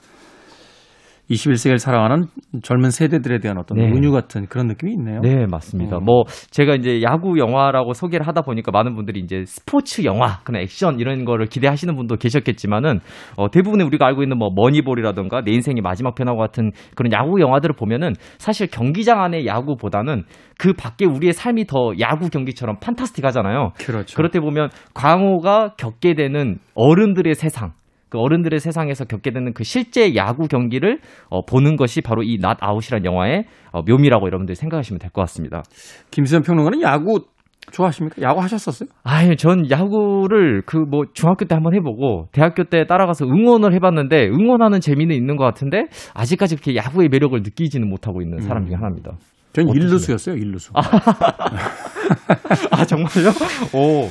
21세기를 1.30 1.78
살아가는 1.78 2.26
젊은 2.64 2.90
세대들에 2.90 3.40
대한 3.40 3.58
어떤 3.58 3.78
네. 3.78 3.86
은유 3.86 4.12
같은 4.12 4.48
그런 4.48 4.68
느낌이 4.68 4.94
있네요. 4.94 5.22
네, 5.22 5.46
맞습니다. 5.46 5.98
어. 5.98 6.00
뭐 6.00 6.24
제가 6.50 6.76
이제 6.76 7.02
야구 7.04 7.38
영화라고 7.38 7.94
소개를 7.94 8.28
하다 8.28 8.42
보니까 8.42 8.72
많은 8.72 8.96
분들이 8.96 9.20
이제 9.20 9.44
스포츠 9.46 10.04
영화, 10.04 10.40
그냥 10.44 10.62
액션 10.62 11.00
이런 11.00 11.26
거를 11.26 11.46
기대하시는 11.46 11.96
분도 11.96 12.16
계셨겠지만은 12.16 13.00
어, 13.38 13.52
대부분의 13.52 13.86
우리가 13.88 14.08
알고 14.08 14.24
있는 14.24 14.38
뭐 14.38 14.50
머니볼이라던가 14.56 15.42
내 15.42 15.52
인생의 15.52 15.82
마지막 15.82 16.16
변화구 16.16 16.40
같은 16.40 16.72
그런 16.96 17.12
야구 17.12 17.40
영화들을 17.40 17.76
보면은 17.76 18.14
사실 18.38 18.68
경기장 18.68 19.22
안의 19.22 19.46
야구보다는 19.46 20.24
그 20.58 20.74
밖에 20.74 21.06
우리의 21.06 21.34
삶이 21.34 21.66
더 21.66 21.94
야구 22.00 22.30
경기처럼 22.30 22.78
판타스틱하잖아요. 22.80 23.72
그렇죠. 23.78 24.30
때 24.30 24.40
보면 24.40 24.70
광호가 24.94 25.74
겪게 25.76 26.14
되는 26.14 26.60
어른들의 26.76 27.34
세상 27.34 27.72
그 28.10 28.18
어른들의 28.20 28.60
세상에서 28.60 29.06
겪게 29.06 29.32
되는 29.32 29.54
그 29.54 29.64
실제 29.64 30.16
야구 30.16 30.48
경기를 30.48 31.00
어, 31.30 31.46
보는 31.46 31.76
것이 31.76 32.02
바로 32.02 32.24
이 32.24 32.38
Not 32.40 32.58
Out이라는 32.62 33.06
영화의 33.06 33.46
어, 33.72 33.82
묘미라고 33.84 34.26
여러분들이 34.28 34.56
생각하시면 34.56 35.00
될 35.00 35.12
것 35.12 35.22
같습니다. 35.22 35.64
김시선 36.12 36.42
평론가는 36.44 36.82
야구 36.82 37.26
좋아하십니까? 37.72 38.20
야구 38.24 38.42
하셨었어요? 38.42 38.90
아유, 39.04 39.36
전 39.36 39.70
야구를 39.70 40.64
그 40.66 40.78
뭐 40.90 41.04
중학교 41.14 41.46
때 41.46 41.54
한번 41.54 41.76
해보고 41.76 42.28
대학교 42.32 42.64
때 42.64 42.86
따라가서 42.88 43.26
응원을 43.26 43.74
해봤는데 43.76 44.28
응원하는 44.30 44.80
재미는 44.80 45.16
있는 45.16 45.36
것 45.36 45.44
같은데 45.46 45.84
아직까지 46.16 46.56
그렇게 46.56 46.76
야구의 46.76 47.10
매력을 47.10 47.40
느끼지는 47.40 47.88
못하고 47.88 48.22
있는 48.24 48.40
사람 48.42 48.66
중에 48.66 48.76
음. 48.76 48.80
하나입니다. 48.80 49.12
전 49.54 49.68
일루수였어요, 49.70 50.36
일루수. 50.36 50.72
아, 50.76 50.82
아 52.72 52.86
정말요? 52.86 53.30
오. 53.74 54.10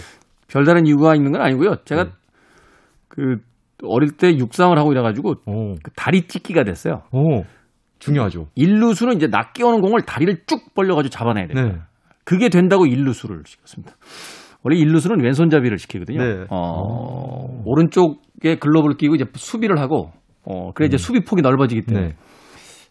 별다른 0.49 0.87
이유가 0.87 1.15
있는 1.15 1.33
건 1.33 1.43
아니고요. 1.43 1.77
제가 1.85 2.05
네. 2.05 2.11
그 3.09 3.37
어릴 3.85 4.17
때 4.17 4.37
육상을 4.37 4.77
하고 4.79 4.93
이래가지고 4.93 5.35
그 5.45 5.91
다리 5.97 6.27
찢기가 6.27 6.65
됐어요. 6.65 7.03
오. 7.13 7.43
중요하죠. 7.99 8.47
일루수는 8.55 9.17
이제 9.17 9.27
낚여 9.27 9.67
오는 9.67 9.81
공을 9.81 10.03
다리를 10.03 10.43
쭉 10.47 10.75
벌려가지고 10.75 11.11
잡아내야 11.11 11.49
돼요. 11.49 11.67
네. 11.67 11.75
그게 12.25 12.49
된다고 12.49 12.87
일루수를 12.87 13.43
시켰습니다. 13.45 13.95
원래 14.63 14.77
일루수는 14.79 15.23
왼손잡이를 15.23 15.79
시키거든요. 15.79 16.23
네. 16.23 16.45
어, 16.51 17.63
오른쪽에 17.65 18.57
글러브를 18.61 18.97
끼고 18.97 19.15
이제 19.15 19.25
수비를 19.35 19.79
하고, 19.79 20.13
어, 20.45 20.73
그래 20.75 20.87
이제 20.87 20.97
음. 20.97 20.99
수비 20.99 21.21
폭이 21.25 21.43
넓어지기 21.43 21.83
때문에. 21.83 22.09
네. 22.09 22.15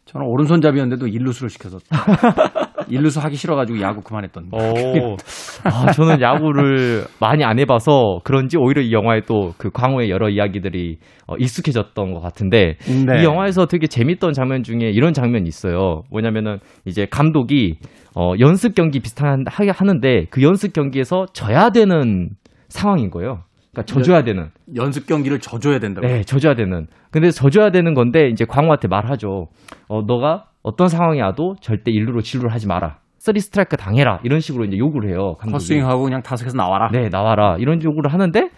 저는 0.06 0.26
오른손잡이였는데도 0.26 1.08
일루수를 1.08 1.50
시켜서 1.50 1.80
일루수 2.90 3.20
하기 3.20 3.36
싫어가지고 3.36 3.82
야구 3.82 4.02
그만했던. 4.02 4.50
오. 4.54 5.18
아, 5.66 5.92
저는 5.92 6.22
야구를 6.22 7.06
많이 7.20 7.44
안 7.44 7.60
해봐서 7.60 8.20
그런지 8.24 8.58
오히려 8.58 8.82
이 8.82 8.94
영화에 8.94 9.22
또 9.22 9.48
그 9.58 9.70
광호의 9.72 10.10
여러 10.10 10.30
이야기들이 10.30 10.98
어, 11.28 11.36
익숙해졌던 11.38 12.14
것 12.14 12.20
같은데 12.22 12.78
네. 13.06 13.22
이 13.22 13.24
영화에서 13.24 13.66
되게 13.66 13.88
재밌던 13.88 14.34
장면 14.34 14.64
중에 14.64 14.90
이런 14.92 15.14
장면이 15.14 15.48
있어요. 15.48 16.04
뭐냐면은 16.10 16.60
이제 16.86 17.06
감독이 17.10 17.78
어, 18.16 18.34
연습 18.40 18.76
경기 18.76 19.00
비슷한 19.00 19.44
하게 19.48 19.72
하는데 19.72 20.26
그 20.30 20.42
연습 20.42 20.74
경기에서 20.74 21.26
져야 21.34 21.70
되는 21.70 22.30
상황인 22.70 23.10
거예요. 23.10 23.44
그러니까 23.72 23.94
져줘야 23.94 24.24
되는 24.24 24.50
연습 24.76 25.06
경기를 25.06 25.40
져줘야 25.40 25.80
된다고. 25.80 26.08
네, 26.08 26.24
져줘야 26.24 26.56
되는. 26.56 26.88
근데 27.12 27.30
져줘야 27.30 27.70
되는 27.70 27.94
건데 27.94 28.30
이제 28.30 28.46
광호한테 28.46 28.88
말하죠. 28.88 29.48
어, 29.88 30.02
너가 30.02 30.46
어떤 30.68 30.90
상황이 30.90 31.22
와도 31.22 31.56
절대 31.62 31.92
일루로 31.92 32.20
진루를 32.20 32.54
하지 32.54 32.68
마라. 32.68 32.98
쓰리 33.20 33.40
스트라이크 33.40 33.78
당해라. 33.78 34.20
이런 34.24 34.42
식으로 34.42 34.66
이제 34.66 34.78
요구를 34.78 35.10
해요. 35.12 35.36
헛스윙하고 35.42 36.04
그냥 36.04 36.22
타석에서 36.22 36.58
나와라. 36.58 36.90
네, 36.92 37.08
나와라. 37.08 37.56
이런 37.58 37.82
요구를 37.82 38.12
하는데 38.12 38.50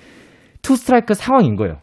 투 0.64 0.76
스트라이크 0.76 1.14
상황인 1.14 1.56
거예요. 1.56 1.78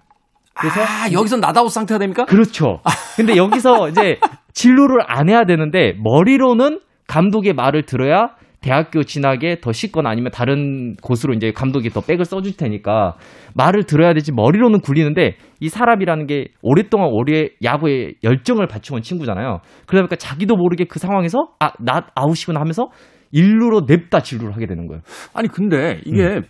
그래서 0.58 0.80
아, 0.80 1.12
여기서 1.12 1.36
Not 1.36 1.53
Out 1.53 1.70
상태가 1.70 2.00
됩니까? 2.00 2.24
그렇죠. 2.24 2.80
근데 3.16 3.36
여기서 3.36 3.88
이제 3.90 4.18
진루를 4.52 4.98
안 5.06 5.28
해야 5.28 5.44
되는데 5.44 5.94
머리로는 6.02 6.80
감독의 7.06 7.52
말을 7.52 7.84
들어야 7.84 8.30
대학교 8.66 9.04
진학에 9.04 9.60
더 9.60 9.70
쉽거나 9.70 10.10
아니면 10.10 10.32
다른 10.32 10.96
곳으로 10.96 11.34
이제 11.34 11.52
감독이 11.52 11.88
더 11.88 12.00
백을 12.00 12.24
써줄 12.24 12.56
테니까 12.56 13.14
말을 13.54 13.84
들어야 13.84 14.12
되지 14.12 14.32
머리로는 14.32 14.80
굴리는데 14.80 15.36
이 15.60 15.68
사람이라는 15.68 16.26
게 16.26 16.48
오랫동안 16.62 17.10
올해 17.12 17.50
야구에 17.62 18.14
열정을 18.24 18.66
바쳐온 18.66 19.02
친구잖아요. 19.02 19.60
그러다 19.86 20.02
보니까 20.02 20.16
자기도 20.16 20.56
모르게 20.56 20.86
그 20.86 20.98
상황에서 20.98 21.50
아, 21.60 21.70
나 21.78 22.08
아웃이구나 22.16 22.58
하면서 22.58 22.88
일루로 23.30 23.82
냅다 23.86 24.18
진루를 24.18 24.56
하게 24.56 24.66
되는 24.66 24.88
거예요. 24.88 25.00
아니 25.32 25.46
근데 25.46 26.00
이게 26.04 26.24
음. 26.24 26.42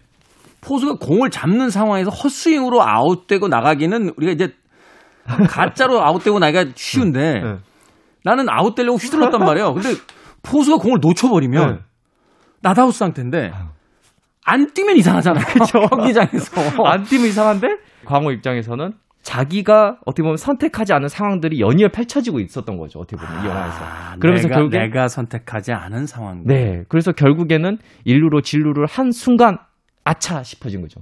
포수가 0.63 0.95
공을 0.95 1.29
잡는 1.29 1.69
상황에서 1.69 2.11
헛스윙으로 2.11 2.83
아웃되고 2.83 3.49
나가기는 3.49 4.15
우리가 4.17 4.33
이제 4.33 4.55
가짜로 5.51 6.01
아웃되고 6.03 6.39
나기가 6.39 6.65
쉬운데 6.77 7.41
네. 7.41 7.57
나는 8.25 8.49
아웃되려고 8.49 8.97
휘둘렀단 8.97 9.39
말이에요. 9.39 9.75
근데 9.75 9.91
포수가 10.43 10.79
공을 10.79 11.01
놓쳐버리면 11.03 11.75
네. 11.75 11.86
나다우스 12.67 12.99
상태인데 12.99 13.53
안 14.45 14.73
뛰면 14.73 14.97
이상하잖아. 14.97 15.41
그죠? 15.47 15.81
경기장에서. 15.89 16.63
안 16.85 17.03
뛰면 17.05 17.27
이상한데 17.27 17.79
광호 18.05 18.31
입장에서는 18.33 18.93
자기가 19.23 19.99
어떻게 20.07 20.23
보면 20.23 20.37
선택하지 20.37 20.93
않은 20.93 21.09
상황들이 21.09 21.61
연이어 21.61 21.89
펼쳐지고 21.89 22.39
있었던 22.41 22.77
거죠. 22.77 23.01
어떻게 23.01 23.17
보면 23.17 23.43
이 23.43 23.49
영화에서. 23.49 23.79
아, 23.85 24.17
그러면서 24.21 24.47
내가, 24.49 24.55
결국에 24.61 24.79
내가 24.79 25.09
선택하지 25.09 25.73
않은 25.73 26.07
상황. 26.07 26.43
네. 26.45 26.85
그래서 26.89 27.11
결국에는 27.13 27.79
일루로 28.05 28.41
진루를 28.43 28.87
한 28.87 29.11
순간 29.11 29.59
아차 30.05 30.45
싶어진 30.45 30.81
거죠. 30.81 31.01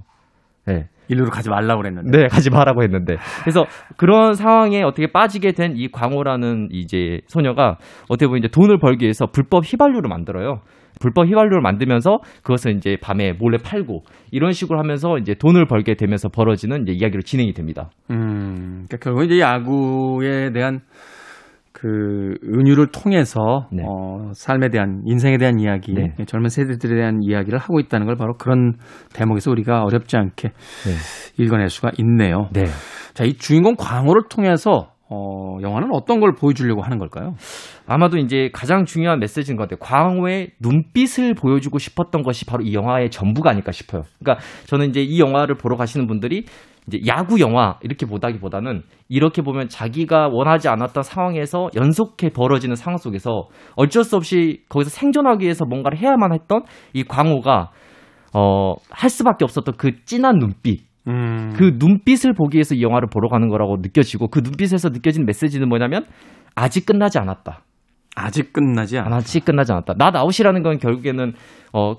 네. 0.65 0.89
일루로 1.07 1.29
가지 1.29 1.49
말라고 1.51 1.83
그랬는데. 1.83 2.17
네, 2.17 2.27
가지 2.27 2.49
말라고 2.49 2.81
했는데. 2.81 3.17
그래서 3.41 3.67
그런 3.95 4.33
상황에 4.33 4.81
어떻게 4.81 5.11
빠지게 5.11 5.51
된 5.51 5.75
이 5.75 5.87
광호라는 5.91 6.69
이제 6.71 7.21
소녀가 7.27 7.77
어떻게 8.09 8.25
보면 8.25 8.39
이제 8.39 8.47
돈을 8.47 8.79
벌기 8.79 9.03
위해서 9.05 9.27
불법 9.27 9.65
휘발유를 9.71 10.09
만들어요. 10.09 10.61
불법 10.99 11.27
휘발유를 11.27 11.61
만들면서 11.61 12.19
그것을 12.43 12.75
이제 12.77 12.97
밤에 13.01 13.33
몰래 13.33 13.57
팔고 13.57 14.03
이런 14.31 14.51
식으로 14.51 14.79
하면서 14.79 15.17
이제 15.17 15.33
돈을 15.33 15.65
벌게 15.65 15.95
되면서 15.95 16.29
벌어지는 16.29 16.83
이제 16.83 16.93
이야기로 16.93 17.21
진행이 17.21 17.53
됩니다. 17.53 17.89
음, 18.11 18.85
그러니까 18.87 18.97
결국 18.97 19.23
이제 19.23 19.39
야구에 19.39 20.51
대한 20.51 20.81
그 21.75 22.35
은유를 22.43 22.87
통해서 22.87 23.67
네. 23.71 23.83
어, 23.85 24.31
삶에 24.33 24.69
대한 24.69 25.01
인생에 25.05 25.37
대한 25.37 25.59
이야기, 25.59 25.93
네. 25.93 26.15
젊은 26.25 26.47
세대들에 26.47 26.95
대한 26.95 27.19
이야기를 27.21 27.59
하고 27.59 27.81
있다는 27.81 28.07
걸 28.07 28.15
바로 28.15 28.35
그런 28.37 28.75
대목에서 29.13 29.51
우리가 29.51 29.83
어렵지 29.83 30.15
않게 30.15 30.49
네. 30.49 31.43
읽어낼 31.43 31.67
수가 31.67 31.91
있네요. 31.99 32.47
네. 32.53 32.63
자, 33.13 33.25
이 33.25 33.33
주인공 33.33 33.75
광호를 33.77 34.23
통해서 34.29 34.94
어, 35.09 35.57
영화는 35.61 35.89
어떤 35.93 36.19
걸 36.19 36.33
보여주려고 36.33 36.81
하는 36.81 36.97
걸까요? 36.97 37.35
아마도 37.85 38.17
이제 38.17 38.49
가장 38.53 38.85
중요한 38.85 39.19
메시지인 39.19 39.55
것 39.55 39.63
같아요. 39.63 39.77
광호의 39.79 40.51
눈빛을 40.59 41.35
보여주고 41.35 41.77
싶었던 41.77 42.23
것이 42.23 42.45
바로 42.45 42.63
이 42.63 42.73
영화의 42.73 43.11
전부가 43.11 43.51
아닐까 43.51 43.71
싶어요. 43.71 44.01
그러니까 44.19 44.43
저는 44.65 44.89
이제 44.89 45.01
이 45.01 45.19
영화를 45.19 45.55
보러 45.55 45.75
가시는 45.75 46.07
분들이 46.07 46.45
이제 46.87 46.99
야구 47.07 47.39
영화 47.39 47.77
이렇게 47.81 48.05
보다기보다는 48.05 48.83
이렇게 49.09 49.41
보면 49.41 49.69
자기가 49.69 50.29
원하지 50.31 50.69
않았던 50.69 51.03
상황에서 51.03 51.69
연속해 51.75 52.29
벌어지는 52.29 52.75
상황 52.75 52.97
속에서 52.97 53.47
어쩔 53.75 54.03
수 54.03 54.15
없이 54.15 54.63
거기서 54.69 54.89
생존하기 54.89 55.43
위해서 55.43 55.65
뭔가를 55.65 55.97
해야만 55.97 56.33
했던 56.33 56.63
이 56.93 57.03
광호가 57.03 57.71
어, 58.33 58.73
할 58.89 59.09
수밖에 59.09 59.45
없었던 59.45 59.75
그 59.77 60.03
진한 60.05 60.37
눈빛 60.37 60.84
음. 61.07 61.53
그 61.55 61.73
눈빛을 61.77 62.33
보기 62.33 62.55
위해서 62.57 62.75
이 62.75 62.81
영화를 62.81 63.07
보러 63.11 63.27
가는 63.29 63.47
거라고 63.49 63.77
느껴지고 63.81 64.27
그 64.29 64.39
눈빛에서 64.43 64.89
느껴지는 64.89 65.25
메시지는 65.25 65.69
뭐냐면 65.69 66.05
아직 66.55 66.85
끝나지 66.85 67.19
않았다. 67.19 67.61
아직 68.15 68.53
끝나지 68.53 68.97
않았다. 68.97 69.15
아직 69.15 69.45
끝나지 69.45 69.71
않았다. 69.71 69.93
나 69.97 70.11
아웃이라는 70.13 70.63
건 70.63 70.77
결국에는 70.77 71.33
어, 71.73 71.95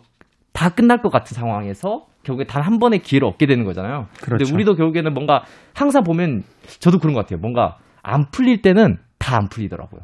다 0.53 0.71
끝날 0.71 1.03
것 1.03 1.11
같은 1.11 1.35
상황에서 1.35 2.07
결국에 2.23 2.45
단 2.47 2.63
한 2.63 2.79
번의 2.79 3.01
기회를 3.01 3.29
얻게 3.29 3.47
되는 3.47 3.65
거잖아요. 3.65 4.07
그렇죠. 4.21 4.45
근데 4.45 4.53
우리도 4.53 4.75
결국에는 4.75 5.13
뭔가 5.15 5.43
항상 5.75 6.03
보면 6.03 6.43
저도 6.81 6.99
그런 6.99 7.15
것 7.15 7.21
같아요. 7.21 7.39
뭔가 7.41 7.77
안 8.03 8.25
풀릴 8.33 8.63
때는 8.63 8.97
다 9.19 9.37
안 9.37 9.49
풀리더라고요. 9.49 10.01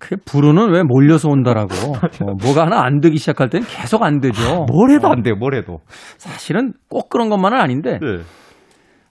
그 0.00 0.16
불운은 0.24 0.72
왜 0.72 0.82
몰려서 0.82 1.28
온다라고. 1.28 1.74
어, 2.24 2.34
뭐가 2.42 2.62
하나 2.62 2.82
안 2.82 3.00
되기 3.00 3.18
시작할 3.18 3.50
때는 3.50 3.66
계속 3.68 4.02
안 4.02 4.18
되죠. 4.18 4.42
아, 4.42 4.66
뭘 4.66 4.90
해도 4.90 5.08
안 5.08 5.22
돼요, 5.22 5.36
뭘 5.36 5.54
해도. 5.54 5.80
사실은 6.16 6.72
꼭 6.88 7.10
그런 7.10 7.28
것만은 7.28 7.58
아닌데. 7.60 7.98
네. 8.00 8.22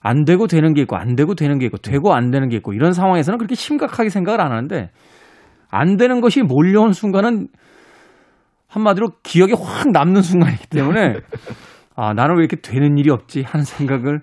안 0.02 0.24
되고 0.24 0.46
되는 0.46 0.74
게 0.74 0.82
있고, 0.82 0.96
안 0.96 1.14
되고 1.14 1.34
되는 1.34 1.58
게 1.58 1.66
있고, 1.66 1.76
되고 1.78 2.12
안 2.12 2.30
되는 2.30 2.48
게 2.48 2.56
있고, 2.56 2.72
이런 2.72 2.92
상황에서는 2.92 3.38
그렇게 3.38 3.54
심각하게 3.54 4.08
생각을 4.08 4.40
안 4.40 4.50
하는데, 4.50 4.90
안 5.70 5.96
되는 5.96 6.20
것이 6.20 6.42
몰려온 6.42 6.92
순간은 6.92 7.48
한마디로 8.66 9.10
기억에 9.22 9.52
확 9.52 9.90
남는 9.92 10.22
순간이기 10.22 10.68
때문에, 10.68 11.16
아, 11.96 12.14
나는 12.14 12.36
왜 12.36 12.44
이렇게 12.44 12.56
되는 12.56 12.96
일이 12.96 13.10
없지? 13.10 13.42
하는 13.42 13.64
생각을 13.64 14.20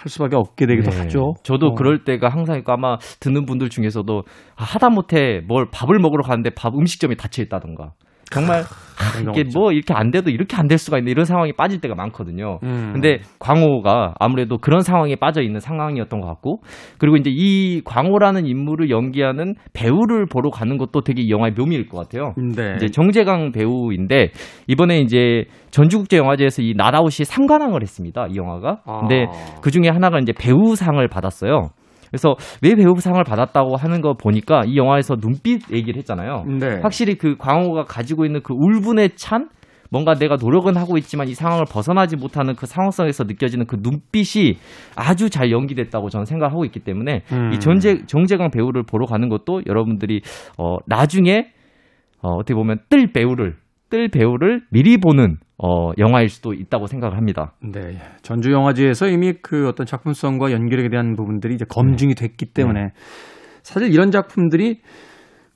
할 0.00 0.08
수밖에 0.08 0.34
없게 0.34 0.66
되기도 0.66 0.90
네. 0.90 0.98
하죠. 0.98 1.34
저도 1.42 1.68
어. 1.68 1.74
그럴 1.74 2.04
때가 2.04 2.30
항상 2.30 2.56
있고 2.58 2.72
아마 2.72 2.96
듣는 3.20 3.44
분들 3.44 3.68
중에서도 3.68 4.22
아, 4.56 4.64
하다못해 4.64 5.42
뭘 5.46 5.66
밥을 5.70 5.98
먹으러 5.98 6.22
가는데 6.22 6.50
밥 6.50 6.74
음식점이 6.74 7.16
닫혀 7.16 7.42
있다던가 7.42 7.92
정말 8.30 8.62
아, 9.00 9.18
이게 9.32 9.44
뭐 9.54 9.72
이렇게 9.72 9.94
안 9.94 10.10
돼도 10.10 10.28
이렇게 10.30 10.56
안 10.56 10.68
될 10.68 10.76
수가 10.76 10.98
있는 10.98 11.10
이런 11.10 11.24
상황이 11.24 11.52
빠질 11.52 11.80
때가 11.80 11.94
많거든요. 11.94 12.58
음. 12.62 12.90
근데 12.92 13.20
광호가 13.38 14.14
아무래도 14.20 14.58
그런 14.58 14.82
상황에 14.82 15.16
빠져 15.16 15.40
있는 15.42 15.58
상황이었던 15.58 16.20
것 16.20 16.26
같고 16.28 16.60
그리고 16.98 17.16
이제 17.16 17.30
이 17.32 17.80
광호라는 17.84 18.46
인물을 18.46 18.90
연기하는 18.90 19.54
배우를 19.72 20.26
보러 20.26 20.50
가는 20.50 20.76
것도 20.76 21.00
되게 21.00 21.22
이 21.22 21.30
영화의 21.30 21.54
묘미일 21.54 21.88
것 21.88 21.98
같아요. 21.98 22.34
네. 22.36 22.74
이제 22.76 22.88
정재강 22.88 23.52
배우인데 23.52 24.30
이번에 24.68 24.98
이제 25.00 25.44
전주국제영화제에서 25.70 26.62
이 26.62 26.74
나다웃이 26.76 27.24
3관왕을 27.26 27.82
했습니다. 27.82 28.26
이 28.30 28.36
영화가. 28.36 28.82
근데 29.00 29.26
아. 29.28 29.60
그 29.62 29.70
중에 29.70 29.88
하나가 29.88 30.18
이제 30.18 30.32
배우상을 30.38 31.06
받았어요. 31.08 31.70
그래서 32.10 32.34
왜 32.62 32.74
배우상을 32.74 33.22
받았다고 33.22 33.76
하는 33.76 34.00
거 34.00 34.14
보니까 34.14 34.62
이 34.66 34.76
영화에서 34.76 35.16
눈빛 35.16 35.70
얘기를 35.72 35.96
했잖아요. 35.98 36.44
네. 36.58 36.80
확실히 36.82 37.16
그 37.16 37.36
광호가 37.36 37.84
가지고 37.84 38.24
있는 38.24 38.42
그 38.42 38.54
울분에 38.54 39.10
찬 39.14 39.48
뭔가 39.90 40.14
내가 40.14 40.36
노력은 40.36 40.76
하고 40.76 40.96
있지만 40.98 41.28
이 41.28 41.34
상황을 41.34 41.64
벗어나지 41.70 42.16
못하는 42.16 42.54
그 42.54 42.66
상황성에서 42.66 43.24
느껴지는 43.24 43.66
그 43.66 43.76
눈빛이 43.80 44.56
아주 44.94 45.28
잘 45.30 45.50
연기됐다고 45.50 46.08
저는 46.10 46.26
생각하고 46.26 46.64
있기 46.64 46.80
때문에 46.80 47.22
음. 47.32 47.52
이 47.52 47.58
전재 47.58 48.06
정재강 48.06 48.50
배우를 48.50 48.84
보러 48.84 49.06
가는 49.06 49.28
것도 49.28 49.62
여러분들이 49.66 50.22
어 50.58 50.76
나중에 50.86 51.48
어 52.22 52.34
어떻게 52.34 52.54
보면 52.54 52.78
뜰 52.88 53.12
배우를 53.12 53.56
뜰 53.90 54.08
배우를 54.08 54.62
미리 54.70 54.96
보는 54.96 55.36
어, 55.62 55.90
영화일 55.98 56.28
수도 56.28 56.54
있다고 56.54 56.86
생각을 56.86 57.16
합니다. 57.16 57.52
네. 57.60 57.98
전주 58.22 58.50
영화제에서 58.50 59.08
이미 59.08 59.34
그 59.42 59.68
어떤 59.68 59.84
작품성과 59.84 60.52
연기력에 60.52 60.88
대한 60.88 61.14
부분들이 61.14 61.54
이제 61.54 61.66
검증이 61.68 62.14
네. 62.14 62.28
됐기 62.28 62.46
때문에 62.54 62.80
네. 62.80 62.88
사실 63.62 63.92
이런 63.92 64.10
작품들이 64.10 64.80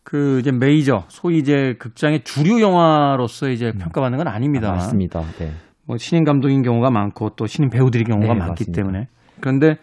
그 0.03 0.39
이제 0.41 0.53
메이저 0.53 1.05
소위 1.09 1.39
이제 1.39 1.75
극장의 1.79 2.25
주류 2.25 2.61
영화로서 2.61 3.49
이제 3.49 3.73
음. 3.75 3.79
평가받는 3.79 4.19
건 4.19 4.29
아닙니다. 4.29 4.69
아, 4.69 4.73
맞습니다. 4.73 5.21
네. 5.39 5.53
뭐 5.87 5.97
신인 5.97 6.25
감독인 6.25 6.63
경우가 6.63 6.91
많고 6.91 7.31
또 7.37 7.47
신인 7.47 7.71
배우들의 7.71 8.05
경우가 8.05 8.35
네, 8.35 8.39
많기 8.39 8.65
맞습니다. 8.65 8.83
때문에 8.83 9.07
그런데 9.41 9.77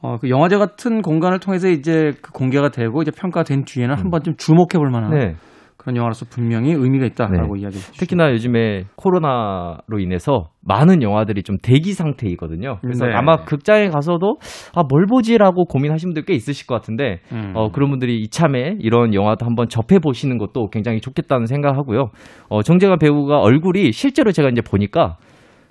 어, 0.00 0.18
그 0.18 0.28
영화제 0.30 0.56
같은 0.56 1.02
공간을 1.02 1.40
통해서 1.40 1.68
이제 1.68 2.12
그 2.22 2.30
공개가 2.32 2.68
되고 2.68 3.02
이제 3.02 3.10
평가된 3.10 3.64
뒤에는 3.64 3.96
음. 3.96 3.98
한 3.98 4.10
번쯤 4.10 4.34
주목해 4.36 4.78
볼 4.78 4.90
만한 4.90 5.10
네. 5.10 5.34
그런 5.78 5.96
영화로서 5.96 6.26
분명히 6.28 6.72
의미가 6.72 7.06
있다라고 7.06 7.54
네. 7.54 7.60
이야기 7.62 7.78
특히나 7.78 8.32
요즘에 8.32 8.84
코로나로 8.96 10.00
인해서 10.00 10.50
많은 10.60 11.02
영화들이 11.02 11.44
좀 11.44 11.56
대기 11.62 11.92
상태이거든요. 11.92 12.78
그래서 12.82 13.06
네. 13.06 13.14
아마 13.14 13.44
극장에 13.44 13.88
가서도 13.88 14.38
아, 14.74 14.82
뭘 14.88 15.06
보지라고 15.06 15.66
고민하시는 15.66 16.12
분들 16.12 16.26
꽤 16.26 16.34
있으실 16.34 16.66
것 16.66 16.74
같은데 16.74 17.20
음. 17.32 17.52
어, 17.54 17.70
그런 17.70 17.90
분들이 17.90 18.20
이참에 18.20 18.74
이런 18.80 19.14
영화도 19.14 19.46
한번 19.46 19.68
접해 19.68 20.00
보시는 20.00 20.36
것도 20.36 20.68
굉장히 20.70 21.00
좋겠다는 21.00 21.46
생각하고요. 21.46 22.10
어, 22.48 22.62
정재가 22.62 22.96
배우가 22.96 23.38
얼굴이 23.38 23.92
실제로 23.92 24.32
제가 24.32 24.48
이제 24.48 24.60
보니까 24.60 25.16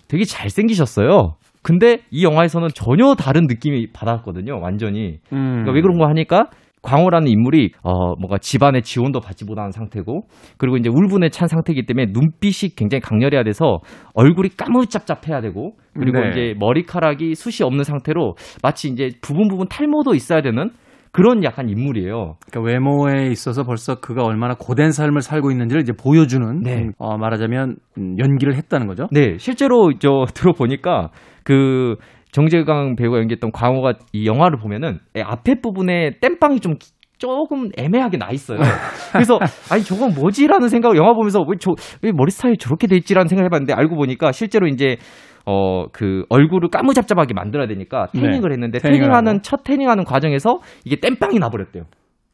되게 0.08 0.24
잘생기셨어요. 0.24 1.36
근데 1.62 1.98
이 2.12 2.24
영화에서는 2.24 2.70
전혀 2.74 3.14
다른 3.16 3.46
느낌이 3.48 3.88
받았거든요. 3.92 4.62
완전히. 4.62 5.20
음. 5.34 5.64
그러니까 5.64 5.74
왜 5.74 5.82
그런 5.82 5.98
거 5.98 6.08
하니까 6.08 6.48
광호라는 6.82 7.28
인물이 7.28 7.72
어 7.84 8.16
뭔가 8.16 8.38
집안의 8.38 8.84
지원도 8.84 9.20
받지 9.20 9.46
못하는 9.46 9.72
상태고 9.72 10.28
그리고 10.58 10.78
이제 10.78 10.90
울분에 10.90 11.30
찬 11.30 11.48
상태이기 11.48 11.86
때문에 11.86 12.12
눈빛이 12.12 12.76
굉장히 12.76 13.02
강렬해야 13.02 13.44
돼서 13.44 13.80
얼굴이 14.14 14.50
까무잡잡해야 14.50 15.42
되고 15.42 15.74
그리고 15.94 16.20
네. 16.20 16.30
이제 16.30 16.54
머리카락이 16.60 17.36
숱이 17.36 17.66
없는 17.66 17.84
상태로 17.84 18.36
마치 18.62 18.90
이제 18.90 19.10
부분 19.22 19.48
부분 19.48 19.68
탈모도 19.68 20.14
있어야 20.14 20.42
되는 20.42 20.70
그런 21.12 21.44
약간 21.44 21.68
인물이에요. 21.68 22.36
그러니까 22.52 22.72
외모에 22.72 23.32
있어서 23.32 23.64
벌써 23.64 23.96
그가 24.00 24.24
얼마나 24.24 24.54
고된 24.54 24.92
삶을 24.92 25.22
살고 25.22 25.50
있는지를 25.50 25.82
이제 25.82 25.92
보여주는 25.92 26.62
네. 26.62 26.84
음, 26.84 26.92
어, 27.00 27.18
말하자면 27.18 27.76
음, 27.98 28.16
연기를 28.20 28.56
했다는 28.56 28.86
거죠. 28.86 29.08
네, 29.12 29.38
실제로 29.40 29.92
저 29.98 30.26
들어보니까 30.34 31.10
그 31.44 31.96
정재강 32.32 32.96
배우가 32.96 33.18
연기했던 33.20 33.52
광호가 33.52 33.94
이 34.14 34.26
영화를 34.28 34.58
보면은 34.60 35.00
앞에 35.24 35.62
부분에 35.62 36.20
땜빵이 36.22 36.60
좀 36.60 36.76
조금 37.18 37.70
애매하게 37.78 38.18
나 38.18 38.30
있어요. 38.32 38.60
그래서 39.12 39.40
아니 39.72 39.82
저건 39.84 40.14
뭐지라는 40.14 40.68
생각을 40.70 40.98
영화 40.98 41.14
보면서 41.14 41.42
왜 41.42 41.58
저 41.58 41.72
왜 42.04 42.12
머리 42.12 42.30
스타일이 42.30 42.58
저렇게 42.58 42.86
돼 42.88 42.96
있지라는 42.98 43.28
생각을 43.28 43.46
해봤는데 43.48 43.74
알고 43.74 43.96
보니까 43.96 44.32
실제로 44.32 44.68
이제 44.68 44.98
어 45.46 45.86
그 45.94 46.26
얼굴을 46.30 46.70
까무잡잡하게 46.70 47.34
만들어야 47.34 47.68
되니까 47.68 48.08
네. 48.14 48.22
태닝을 48.22 48.50
네. 48.50 48.54
했는데 48.56 48.80
태닝하는 48.80 49.42
첫 49.42 49.64
태닝하는 49.64 50.04
과정에서 50.04 50.60
이게 50.86 51.00
땜빵이 51.00 51.40
나버렸대요. 51.40 51.86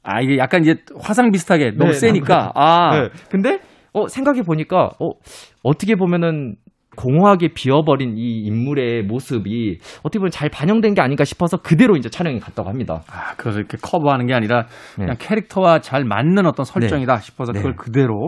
아 0.03 0.19
이게 0.19 0.37
약간 0.37 0.61
이제 0.63 0.75
화상 0.99 1.31
비슷하게 1.31 1.71
너무 1.77 1.91
네, 1.91 1.97
세니까 1.97 2.51
아 2.55 2.99
네. 2.99 3.09
근데 3.29 3.59
어 3.93 4.07
생각해 4.07 4.41
보니까 4.41 4.89
어 4.99 5.11
어떻게 5.61 5.95
보면은 5.95 6.55
공허하게 6.95 7.49
비어버린 7.53 8.17
이 8.17 8.43
인물의 8.45 9.03
모습이 9.03 9.79
어떻게 9.99 10.19
보면 10.19 10.31
잘 10.31 10.49
반영된 10.49 10.93
게 10.93 11.01
아닌가 11.01 11.23
싶어서 11.23 11.57
그대로 11.57 11.95
이제 11.95 12.09
촬영이 12.09 12.39
갔다고 12.39 12.69
합니다. 12.69 13.01
아, 13.11 13.35
그래서 13.37 13.59
이렇게 13.59 13.77
커버하는 13.81 14.25
게 14.25 14.33
아니라 14.33 14.65
그냥 14.95 15.15
네. 15.17 15.27
캐릭터와 15.27 15.79
잘 15.79 16.03
맞는 16.03 16.45
어떤 16.45 16.65
설정이다 16.65 17.15
네. 17.15 17.21
싶어서 17.21 17.53
그걸 17.53 17.71
네. 17.71 17.77
그대로 17.77 18.27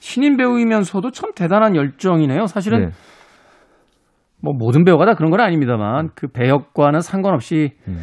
신인 0.00 0.36
배우이면서도 0.36 1.10
참 1.12 1.32
대단한 1.34 1.76
열정이네요. 1.76 2.46
사실은 2.46 2.80
네. 2.80 2.88
뭐 4.42 4.52
모든 4.56 4.84
배우가 4.84 5.06
다 5.06 5.14
그런 5.14 5.30
건 5.30 5.40
아닙니다만 5.40 6.10
그 6.14 6.28
배역과는 6.28 7.00
상관없이 7.00 7.72
음. 7.88 8.02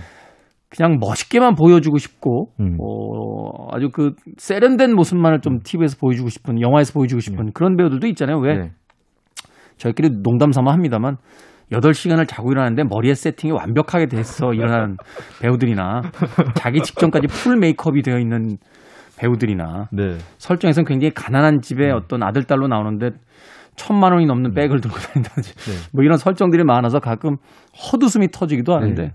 그냥 0.71 0.97
멋있게만 0.99 1.55
보여주고 1.55 1.97
싶고 1.97 2.47
음. 2.61 2.77
어, 2.79 3.67
아주 3.75 3.89
그 3.91 4.13
세련된 4.37 4.95
모습만을 4.95 5.41
좀 5.41 5.59
TV에서 5.63 5.97
보여주고 5.99 6.29
싶은 6.29 6.61
영화에서 6.61 6.93
보여주고 6.93 7.19
싶은 7.19 7.47
음. 7.47 7.51
그런 7.53 7.75
배우들도 7.75 8.07
있잖아요. 8.07 8.37
왜 8.39 8.57
네. 8.57 8.71
저희끼리 9.81 10.21
농담 10.21 10.51
삼아 10.51 10.71
합니다만 10.71 11.17
8시간을 11.71 12.27
자고 12.27 12.51
일어났는데 12.51 12.83
머리에 12.83 13.15
세팅이 13.15 13.51
완벽하게 13.51 14.05
돼서 14.07 14.53
일어난 14.53 14.97
배우들이나 15.41 16.01
자기 16.55 16.81
직전까지 16.81 17.27
full 17.27 17.57
메이크업이 17.57 18.03
되어 18.03 18.19
있는 18.19 18.57
배우들이나 19.17 19.87
네. 19.91 20.17
설정에서는 20.37 20.85
굉장히 20.85 21.13
가난한 21.13 21.61
집의 21.61 21.91
음. 21.91 21.95
어떤 21.95 22.23
아들 22.23 22.43
딸로 22.43 22.67
나오는데 22.67 23.11
천만 23.75 24.11
원이 24.11 24.25
넘는 24.25 24.51
음. 24.51 24.53
백을 24.53 24.81
들고 24.81 24.95
다닌다든지 24.97 25.53
네. 25.55 25.71
뭐 25.93 26.03
이런 26.03 26.17
설정들이 26.17 26.63
많아서 26.63 26.99
가끔 26.99 27.37
헛웃음이 27.73 28.27
터지기도 28.31 28.75
하는데 28.75 29.01
네. 29.01 29.11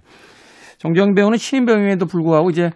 정재영 0.79 1.15
배우는 1.15 1.39
신인 1.39 1.67
배우임에도 1.67 2.07
불구하고 2.07 2.51
이제 2.51 2.71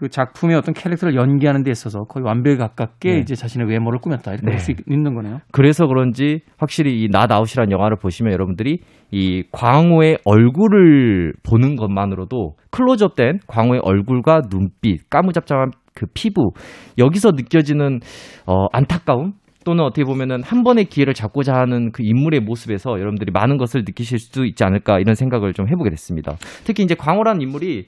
그 0.00 0.08
작품의 0.08 0.56
어떤 0.56 0.72
캐릭터를 0.72 1.14
연기하는 1.14 1.62
데 1.62 1.70
있어서 1.70 2.04
거의 2.04 2.24
완벽에 2.24 2.56
가깝게 2.56 3.12
네. 3.12 3.18
이제 3.18 3.34
자신의 3.34 3.68
외모를 3.68 3.98
꾸몄다 4.00 4.32
이렇게 4.32 4.46
네. 4.46 4.52
볼수 4.52 4.72
있는 4.88 5.14
거네요. 5.14 5.40
그래서 5.52 5.86
그런지 5.86 6.40
확실히 6.56 7.02
이 7.02 7.08
나다웃이라는 7.10 7.70
영화를 7.70 7.98
보시면 7.98 8.32
여러분들이 8.32 8.78
이 9.10 9.42
광호의 9.52 10.20
얼굴을 10.24 11.34
보는 11.42 11.76
것만으로도 11.76 12.54
클로즈업된 12.70 13.40
광호의 13.46 13.82
얼굴과 13.84 14.40
눈빛, 14.50 15.10
까무잡잡한 15.10 15.72
그 15.94 16.06
피부 16.14 16.52
여기서 16.96 17.32
느껴지는 17.32 18.00
어 18.46 18.68
안타까움 18.72 19.34
또는 19.66 19.84
어떻게 19.84 20.04
보면은 20.04 20.42
한 20.42 20.62
번의 20.62 20.86
기회를 20.86 21.12
잡고자 21.12 21.52
하는 21.52 21.92
그 21.92 22.02
인물의 22.02 22.40
모습에서 22.40 22.92
여러분들이 22.92 23.32
많은 23.32 23.58
것을 23.58 23.82
느끼실 23.84 24.18
수 24.18 24.46
있지 24.46 24.64
않을까 24.64 24.98
이런 24.98 25.14
생각을 25.14 25.52
좀 25.52 25.68
해보게 25.68 25.90
됐습니다. 25.90 26.36
특히 26.64 26.84
이제 26.84 26.94
광호라는 26.94 27.42
인물이 27.42 27.84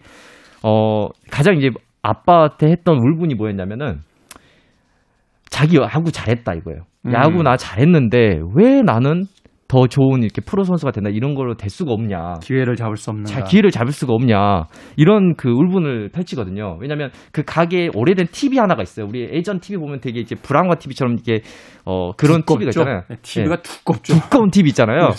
어 0.62 1.09
가장 1.31 1.57
이제 1.57 1.70
아빠한테 2.03 2.69
했던 2.69 2.99
울분이 2.99 3.35
뭐였냐면은 3.35 4.01
자기 5.49 5.77
야구 5.77 6.11
잘했다 6.11 6.55
이거예요. 6.55 6.83
야구 7.12 7.38
음. 7.38 7.45
나 7.45 7.57
잘했는데 7.57 8.41
왜 8.55 8.83
나는 8.83 9.25
더 9.73 9.87
좋은 9.87 10.23
이렇게 10.23 10.43
프로 10.43 10.65
선수가 10.65 10.93
된다 10.93 11.09
이런 11.09 11.35
걸로 11.35 11.55
될 11.55 11.71
수가 11.71 11.93
없냐. 11.93 12.35
기회를 12.43 12.77
잡을 12.77 12.99
수 12.99 13.09
없는. 13.09 13.25
자, 13.25 13.43
기회를 13.43 13.71
잡을 13.71 13.91
수가 13.91 14.12
없냐. 14.12 14.65
이런 14.97 15.35
그 15.35 15.49
울분을 15.49 16.11
펼치거든요. 16.11 16.77
왜냐하면 16.79 17.11
그 17.33 17.43
가게에 17.43 17.88
오래된 17.95 18.27
TV 18.33 18.59
하나가 18.59 18.83
있어요. 18.83 19.07
우리 19.09 19.23
예전 19.33 19.61
TV 19.61 19.81
보면 19.81 20.01
되게 20.01 20.21
이제 20.21 20.35
브라운관 20.35 20.77
TV처럼 20.77 21.15
이렇게 21.15 21.43
어 21.85 22.12
그런 22.12 22.42
두껍죠? 22.42 22.59
TV가 22.59 22.71
있잖아요. 22.71 23.03
네, 23.09 23.16
TV가 23.23 23.57
네. 23.57 23.62
두껍죠. 23.62 24.14
두꺼운 24.14 24.51
TV 24.51 24.68
있잖아요. 24.71 25.11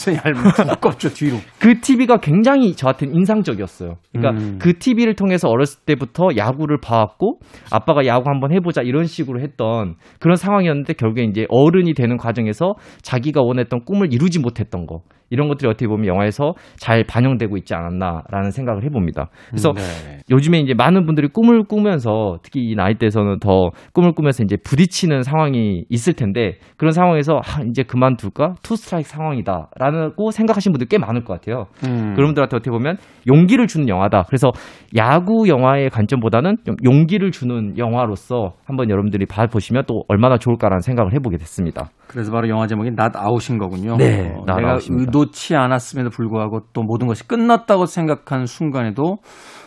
두껍죠 0.76 1.10
뒤로. 1.10 1.38
그 1.60 1.80
TV가 1.82 2.18
굉장히 2.18 2.74
저한테는 2.74 3.16
인상적이었어요. 3.16 3.96
그러니까 4.12 4.42
음. 4.42 4.58
그 4.60 4.78
TV를 4.78 5.16
통해서 5.16 5.50
어렸을 5.50 5.82
때부터 5.86 6.30
야구를 6.38 6.80
봐왔고 6.82 7.40
아빠가 7.72 8.06
야구 8.06 8.30
한번 8.30 8.54
해보자 8.54 8.82
이런 8.82 9.06
식으로 9.06 9.42
했던 9.42 9.96
그런 10.20 10.36
상황이었는데 10.36 10.94
결국에 10.94 11.24
이제 11.24 11.46
어른이 11.50 11.94
되는 11.94 12.18
과정에서 12.18 12.74
자기가 13.02 13.42
원했던 13.44 13.82
꿈을 13.86 14.14
이루지 14.14 14.40
못했던 14.40 14.86
거 14.86 15.02
이런 15.34 15.48
것들이 15.48 15.68
어떻게 15.68 15.88
보면 15.88 16.06
영화에서 16.06 16.54
잘 16.78 17.04
반영되고 17.04 17.58
있지 17.58 17.74
않았나라는 17.74 18.52
생각을 18.52 18.84
해봅니다. 18.84 19.30
그래서 19.50 19.72
음, 19.72 19.76
네. 19.76 20.20
요즘에 20.30 20.60
이제 20.60 20.76
많은 20.76 21.08
분들이 21.08 21.28
꿈을 21.28 21.64
꾸면서 21.64 22.38
특히 22.44 22.62
이 22.62 22.76
나이대에서는 22.76 23.40
더 23.40 23.72
꿈을 23.94 24.14
꾸면서 24.14 24.44
이제 24.44 24.58
부딪히는 24.64 25.24
상황이 25.24 25.86
있을 25.90 26.14
텐데 26.14 26.58
그런 26.78 26.92
상황에서 26.92 27.42
아, 27.44 27.64
이제 27.68 27.82
그만둘까 27.82 28.54
투 28.62 28.76
스트라이크 28.76 29.10
상황이다라고 29.10 30.30
생각하시는 30.30 30.72
분들 30.72 30.88
꽤 30.88 31.00
많을 31.00 31.24
것 31.24 31.34
같아요. 31.34 31.66
음. 31.84 32.14
그런 32.14 32.28
분들한테 32.28 32.56
어떻게 32.56 32.70
보면 32.70 32.98
용기를 33.28 33.66
주는 33.66 33.90
영화다. 33.90 34.26
그래서 34.28 34.52
야구 34.96 35.48
영화의 35.48 35.90
관점보다는 35.90 36.58
좀 36.64 36.76
용기를 36.86 37.32
주는 37.32 37.76
영화로서 37.80 38.54
한번 38.66 38.92
여러분들이 38.92 39.26
봐보시면 39.26 39.86
또 39.88 40.04
얼마나 40.10 40.38
좋을까라는 40.38 40.82
생각을 40.82 41.14
해보게 41.14 41.38
됐습니다. 41.38 41.90
그래서 42.08 42.32
바로 42.32 42.48
영화 42.50 42.68
제목이 42.68 42.92
낫 42.96 43.16
아웃인 43.16 43.58
거군요. 43.58 43.98
네, 43.98 44.34
어, 44.36 44.46
내가 44.46 44.78
의도치 44.88 45.56
않았음에도 45.56 46.10
불구하고 46.10 46.62
또 46.74 46.84
모든 46.84 47.08
것이 47.08 47.28
끝났다고 47.28 47.86
생각한 47.86 48.46
순간에도 48.46 49.18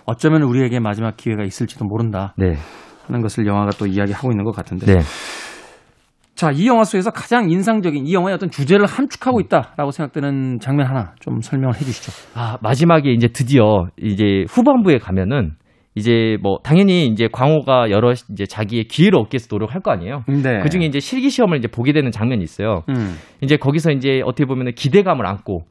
어쩌면 0.04 0.42
우리에게 0.42 0.78
마지막 0.80 1.16
기회가 1.16 1.42
있을지도 1.42 1.84
모른다. 1.84 2.34
네. 2.36 2.54
하는 3.06 3.22
것을 3.22 3.46
영화가 3.46 3.70
또 3.78 3.86
이야기하고 3.86 4.30
있는 4.32 4.44
것 4.44 4.54
같은데. 4.54 4.86
네. 4.86 5.00
자, 6.34 6.50
이 6.50 6.66
영화 6.66 6.84
속에서 6.84 7.10
가장 7.10 7.50
인상적인 7.50 8.06
이 8.06 8.12
영화의 8.12 8.34
어떤 8.34 8.50
주제를 8.50 8.84
함축하고 8.84 9.40
있다라고 9.40 9.90
생각되는 9.90 10.58
장면 10.60 10.86
하나 10.86 11.14
좀 11.18 11.40
설명을 11.40 11.74
해 11.74 11.78
주시죠. 11.78 12.12
아, 12.34 12.58
마지막에 12.60 13.10
이제 13.10 13.28
드디어 13.28 13.86
이제 13.96 14.44
후반부에 14.48 14.98
가면은 14.98 15.52
이제 15.96 16.36
뭐 16.42 16.58
당연히 16.62 17.06
이제 17.06 17.26
광호가 17.32 17.90
여러 17.90 18.12
이제 18.12 18.44
자기의 18.46 18.84
기회를 18.84 19.18
얻기 19.18 19.34
위해서 19.34 19.48
노력할 19.50 19.80
거 19.80 19.90
아니에요. 19.90 20.22
네. 20.28 20.60
그 20.62 20.68
중에 20.68 20.82
이제 20.84 21.00
실기 21.00 21.30
시험을 21.30 21.56
이제 21.58 21.68
보게 21.68 21.92
되는 21.92 22.10
장면이 22.12 22.42
있어요. 22.44 22.82
음. 22.90 23.16
이제 23.40 23.56
거기서 23.56 23.90
이제 23.92 24.20
어떻게 24.24 24.44
보면 24.44 24.72
기대감을 24.74 25.26
안고 25.26 25.62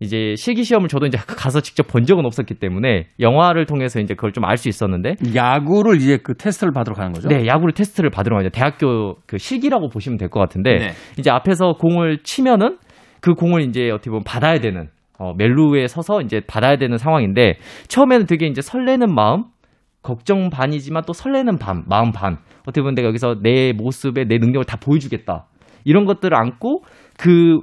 이제 0.00 0.34
실기 0.36 0.64
시험을 0.64 0.88
저도 0.88 1.06
이제 1.06 1.16
가서 1.28 1.60
직접 1.60 1.86
본 1.86 2.04
적은 2.04 2.24
없었기 2.24 2.54
때문에 2.54 3.06
영화를 3.20 3.66
통해서 3.66 4.00
이제 4.00 4.14
그걸 4.14 4.32
좀 4.32 4.44
알 4.44 4.56
수 4.56 4.68
있었는데 4.68 5.14
야구를 5.34 5.96
이제 5.96 6.16
그 6.22 6.34
테스트를 6.34 6.72
받으러 6.72 6.94
가는 6.94 7.12
거죠? 7.12 7.28
네, 7.28 7.46
야구를 7.46 7.72
테스트를 7.74 8.08
받으러 8.10 8.36
가죠. 8.38 8.48
대학교 8.50 9.16
그 9.26 9.36
실기라고 9.38 9.88
보시면 9.90 10.16
될 10.18 10.30
것 10.30 10.40
같은데 10.40 10.78
네. 10.78 10.88
이제 11.18 11.30
앞에서 11.30 11.74
공을 11.74 12.18
치면은 12.24 12.78
그 13.20 13.34
공을 13.34 13.62
이제 13.62 13.90
어떻게 13.90 14.10
보면 14.10 14.24
받아야 14.24 14.58
되는 14.58 14.88
어, 15.18 15.32
멜루에 15.34 15.86
서서 15.86 16.20
이제 16.20 16.40
받아야 16.46 16.76
되는 16.76 16.98
상황인데 16.98 17.54
처음에는 17.88 18.26
되게 18.26 18.46
이제 18.46 18.60
설레는 18.60 19.14
마음 19.14 19.44
걱정 20.06 20.50
반이지만 20.50 21.02
또 21.04 21.12
설레는 21.12 21.58
반, 21.58 21.82
마음 21.88 22.12
반. 22.12 22.38
어떻게 22.62 22.80
보면 22.80 22.94
내가 22.94 23.08
여기서 23.08 23.40
내 23.42 23.72
모습에 23.72 24.24
내 24.24 24.38
능력을 24.38 24.64
다 24.64 24.76
보여주겠다. 24.76 25.46
이런 25.84 26.04
것들을 26.04 26.32
안고 26.36 26.84
그 27.18 27.58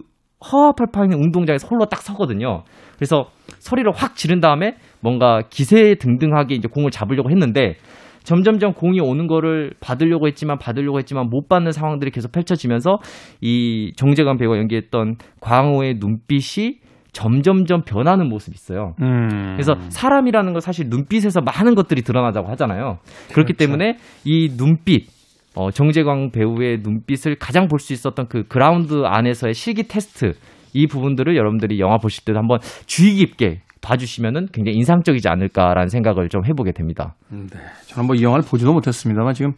허허팔팔 0.52 1.06
있는 1.06 1.20
운동장에서 1.20 1.68
홀로 1.70 1.86
딱 1.86 2.02
서거든요. 2.02 2.64
그래서 2.98 3.28
소리를 3.60 3.90
확 3.96 4.16
지른 4.16 4.42
다음에 4.42 4.76
뭔가 5.00 5.42
기세 5.50 5.96
등등하게 5.96 6.56
이제 6.56 6.68
공을 6.68 6.92
잡으려고 6.92 7.30
했는데 7.32 7.76
점점점 8.24 8.74
공이 8.74 9.00
오는 9.00 9.28
거를 9.28 9.72
받으려고 9.80 10.28
했지만 10.28 10.58
받으려고 10.58 10.98
했지만 11.00 11.30
못 11.30 11.48
받는 11.48 11.72
상황들이 11.72 12.12
계속 12.12 12.34
펼쳐지면서 12.34 12.98
이 13.40 13.94
정재관 13.96 14.38
배우가 14.38 14.58
연기했던 14.58 15.16
광호의 15.40 15.96
눈빛이 16.00 16.80
점점점 17.14 17.84
변하는 17.84 18.28
모습이 18.28 18.56
있어요. 18.56 18.96
음. 19.02 19.54
그래서 19.56 19.76
사람이라는 19.90 20.52
건 20.54 20.60
사실 20.62 20.88
눈빛에서 20.90 21.42
많은 21.42 21.76
것들이 21.76 22.02
드러나자고 22.02 22.50
하잖아요. 22.50 22.98
그렇기 23.32 23.54
그렇죠. 23.54 23.58
때문에 23.58 23.98
이 24.26 24.50
눈빛, 24.58 25.08
어, 25.56 25.70
정재광 25.72 26.32
배우의 26.32 26.80
눈빛을 26.82 27.36
가장 27.36 27.68
볼 27.68 27.80
수 27.80 27.94
있었던 27.94 28.28
그 28.28 28.44
그라운드 28.48 29.04
안에서의 29.06 29.54
실기 29.54 29.84
테스트 29.88 30.34
이 30.74 30.88
부분들을 30.88 31.36
여러분들이 31.38 31.80
영화 31.80 31.98
보실 31.98 32.26
때도 32.26 32.40
한번 32.40 32.60
주의 32.88 33.14
깊게 33.16 33.62
봐주시면은 33.82 34.48
굉장히 34.52 34.78
인상적이지 34.78 35.28
않을까라는 35.30 35.90
생각을 35.90 36.30
좀 36.30 36.46
해보게 36.46 36.72
됩니다. 36.72 37.16
네. 37.30 37.60
저는 37.88 38.08
뭐 38.08 38.16
이 38.16 38.24
영화를 38.24 38.44
보지도 38.50 38.74
못했습니다만 38.74 39.34
지금 39.34 39.52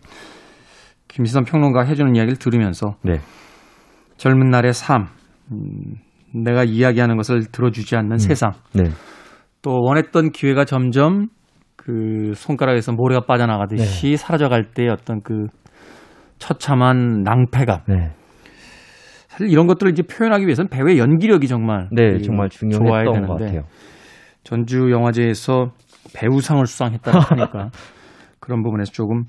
김시선 1.07 1.45
평론가 1.45 1.83
해주는 1.83 2.15
이야기를 2.15 2.37
들으면서 2.37 2.95
네. 3.03 3.19
젊은 4.17 4.49
날의 4.49 4.73
삶, 4.73 5.07
음, 5.51 5.95
내가 6.43 6.63
이야기하는 6.63 7.17
것을 7.17 7.45
들어주지 7.51 7.95
않는 7.95 8.13
음. 8.13 8.17
세상. 8.17 8.51
네. 8.73 8.83
또 9.61 9.79
원했던 9.81 10.31
기회가 10.31 10.65
점점 10.65 11.27
그 11.75 12.33
손가락에서 12.35 12.91
모래가 12.91 13.21
빠져나가듯이 13.25 14.09
네. 14.09 14.17
사라져갈 14.17 14.71
때 14.71 14.87
어떤 14.87 15.21
그 15.21 15.47
처참한 16.37 17.23
낭패감. 17.23 17.81
네. 17.87 18.11
사실 19.27 19.49
이런 19.49 19.67
것들을 19.67 19.91
이제 19.91 20.03
표현하기 20.03 20.45
위해서는 20.45 20.69
배우의 20.69 20.97
연기력이 20.97 21.47
정말 21.47 21.89
네, 21.91 22.19
정말 22.19 22.49
중요했던 22.49 23.27
것 23.27 23.37
같아요. 23.37 23.61
전주 24.43 24.91
영화제에서 24.91 25.71
배우상을 26.15 26.65
수상했다고 26.65 27.19
하니까 27.19 27.69
그런 28.39 28.61
부분에서 28.63 28.91
조금 28.91 29.23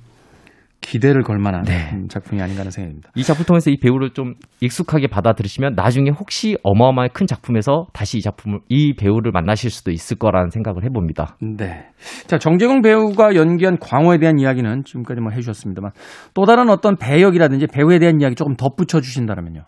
기대를 0.80 1.22
걸 1.22 1.38
만한 1.38 1.62
네. 1.64 1.90
작품이 2.08 2.40
아닌가 2.40 2.60
하는 2.60 2.70
생각입니다. 2.70 3.10
이 3.16 3.22
작품 3.22 3.44
통해서 3.44 3.70
이 3.70 3.76
배우를 3.78 4.10
좀 4.10 4.34
익숙하게 4.60 5.08
받아들이시면 5.08 5.74
나중에 5.74 6.10
혹시 6.10 6.56
어마어마한 6.62 7.10
큰 7.12 7.26
작품에서 7.26 7.86
다시 7.92 8.18
이 8.18 8.20
작품을 8.20 8.60
이 8.68 8.94
배우를 8.94 9.32
만나실 9.32 9.70
수도 9.70 9.90
있을 9.90 10.16
거라는 10.16 10.50
생각을 10.50 10.84
해봅니다. 10.84 11.36
네. 11.40 11.86
자 12.26 12.38
정재공 12.38 12.82
배우가 12.82 13.34
연기한 13.34 13.78
광호에 13.78 14.18
대한 14.18 14.38
이야기는 14.38 14.84
지금까지 14.84 15.20
뭐 15.20 15.32
해주셨습니다만 15.32 15.90
또 16.34 16.44
다른 16.44 16.68
어떤 16.70 16.96
배역이라든지 16.96 17.66
배우에 17.66 17.98
대한 17.98 18.20
이야기 18.20 18.34
조금 18.34 18.54
덧붙여 18.54 19.00
주신다면요. 19.00 19.62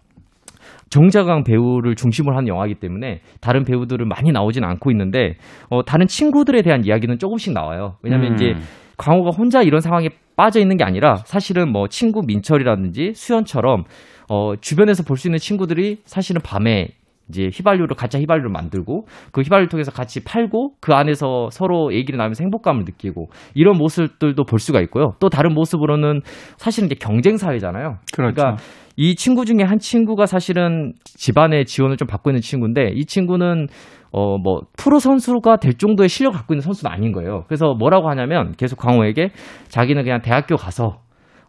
정자강 0.90 1.44
배우를 1.44 1.96
중심으로 1.96 2.34
하는 2.34 2.48
영화이기 2.48 2.76
때문에 2.76 3.20
다른 3.40 3.64
배우들은 3.64 4.09
많이 4.09 4.32
나오진 4.32 4.64
않고 4.64 4.90
있는데 4.92 5.34
어, 5.68 5.84
다른 5.84 6.06
친구들에 6.06 6.62
대한 6.62 6.84
이야기는 6.84 7.18
조금씩 7.18 7.52
나와요. 7.52 7.96
왜냐하면 8.02 8.32
음. 8.32 8.34
이제 8.34 8.54
광호가 8.99 9.30
혼자 9.30 9.62
이런 9.62 9.80
상황에 9.80 10.11
빠져 10.36 10.61
있는 10.61 10.76
게 10.76 10.84
아니라 10.84 11.16
사실은 11.24 11.72
뭐 11.72 11.88
친구 11.88 12.20
민철이라든지 12.26 13.12
수연처럼 13.14 13.84
어, 14.28 14.55
주변에서 14.61 15.03
볼 15.05 15.16
수 15.16 15.28
있는 15.28 15.38
친구들이 15.38 15.99
사실은 16.05 16.42
밤에 16.44 16.88
이제 17.28 17.51
휘발유를 17.53 17.94
가짜 17.96 18.18
휘발유를 18.18 18.51
만들고 18.51 19.07
그 19.32 19.42
휘발유를 19.42 19.68
통해서 19.68 19.90
같이 19.90 20.24
팔고 20.24 20.72
그 20.80 20.94
안에서 20.94 21.49
서로 21.51 21.92
얘기를 21.92 22.16
나누면서 22.16 22.42
행복감을 22.42 22.84
느끼고 22.84 23.28
이런 23.55 23.76
모습들도 23.76 24.44
볼 24.44 24.59
수가 24.59 24.80
있고요. 24.82 25.12
또 25.20 25.28
다른 25.28 25.53
모습으로는 25.55 26.22
사실은 26.57 26.86
이제 26.86 26.94
경쟁 26.94 27.36
사회잖아요. 27.36 27.99
그렇죠. 28.14 28.34
그러니까 28.34 28.57
이 28.96 29.14
친구 29.14 29.44
중에 29.44 29.62
한 29.62 29.78
친구가 29.78 30.26
사실은 30.26 30.94
집안의 31.05 31.66
지원을 31.66 31.96
좀 31.99 32.09
받고 32.09 32.30
있는 32.30 32.40
친구인데 32.40 32.92
이 32.94 33.05
친구는 33.05 33.68
어 34.12 34.38
뭐 34.38 34.61
프로 34.76 34.98
선수가 34.98 35.56
될 35.56 35.74
정도의 35.74 36.09
실력을 36.09 36.36
갖고 36.36 36.54
있는 36.54 36.62
선수는 36.62 36.92
아닌 36.92 37.12
거예요. 37.12 37.44
그래서 37.48 37.74
뭐라고 37.74 38.09
하냐면 38.09 38.52
계속 38.56 38.76
광호에게 38.78 39.30
자기는 39.68 40.02
그냥 40.02 40.22
대학교 40.22 40.56
가서 40.56 41.00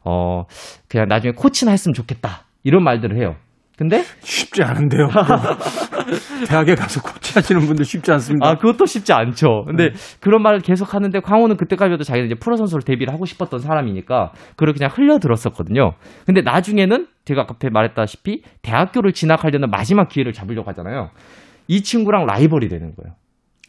어 0.04 0.44
그냥 0.88 1.08
나중에 1.08 1.34
코치나 1.36 1.72
했으면 1.72 1.94
좋겠다 1.94 2.46
이런 2.64 2.84
말들을 2.84 3.18
해요. 3.18 3.36
근데 3.78 4.04
쉽지 4.20 4.62
않은데요. 4.62 5.08
대학에 6.50 6.76
가서 6.76 7.02
코치하시는 7.02 7.62
분들 7.62 7.86
쉽지 7.86 8.12
않습니다. 8.12 8.46
아 8.46 8.56
그것도 8.56 8.86
쉽지 8.86 9.14
않죠. 9.14 9.64
근데 9.66 9.92
그런 10.20 10.42
말을 10.42 10.60
계속 10.60 10.94
하는데 10.94 11.18
광호는 11.22 11.56
그때까지도 11.56 12.04
자기는 12.04 12.26
이제 12.26 12.36
프로 12.36 12.58
선수로 12.58 12.82
데뷔를 12.82 13.14
하고 13.14 13.24
싶었던 13.26 13.60
사람이니까 13.62 14.32
그걸 14.58 14.74
그냥 14.74 14.90
흘려 14.94 15.20
들었었거든요. 15.20 15.94
근데 16.26 16.42
나중에는 16.42 17.08
제가 17.24 17.46
앞에 17.48 17.70
말했다시피 17.70 18.42
대학교를 18.64 19.14
진학하려는 19.14 19.70
마지막 19.70 20.10
기회를 20.10 20.34
잡으려고 20.34 20.68
하잖아요. 20.72 21.12
이 21.70 21.82
친구랑 21.84 22.26
라이벌이 22.26 22.68
되는 22.68 22.94
거예요. 22.96 23.16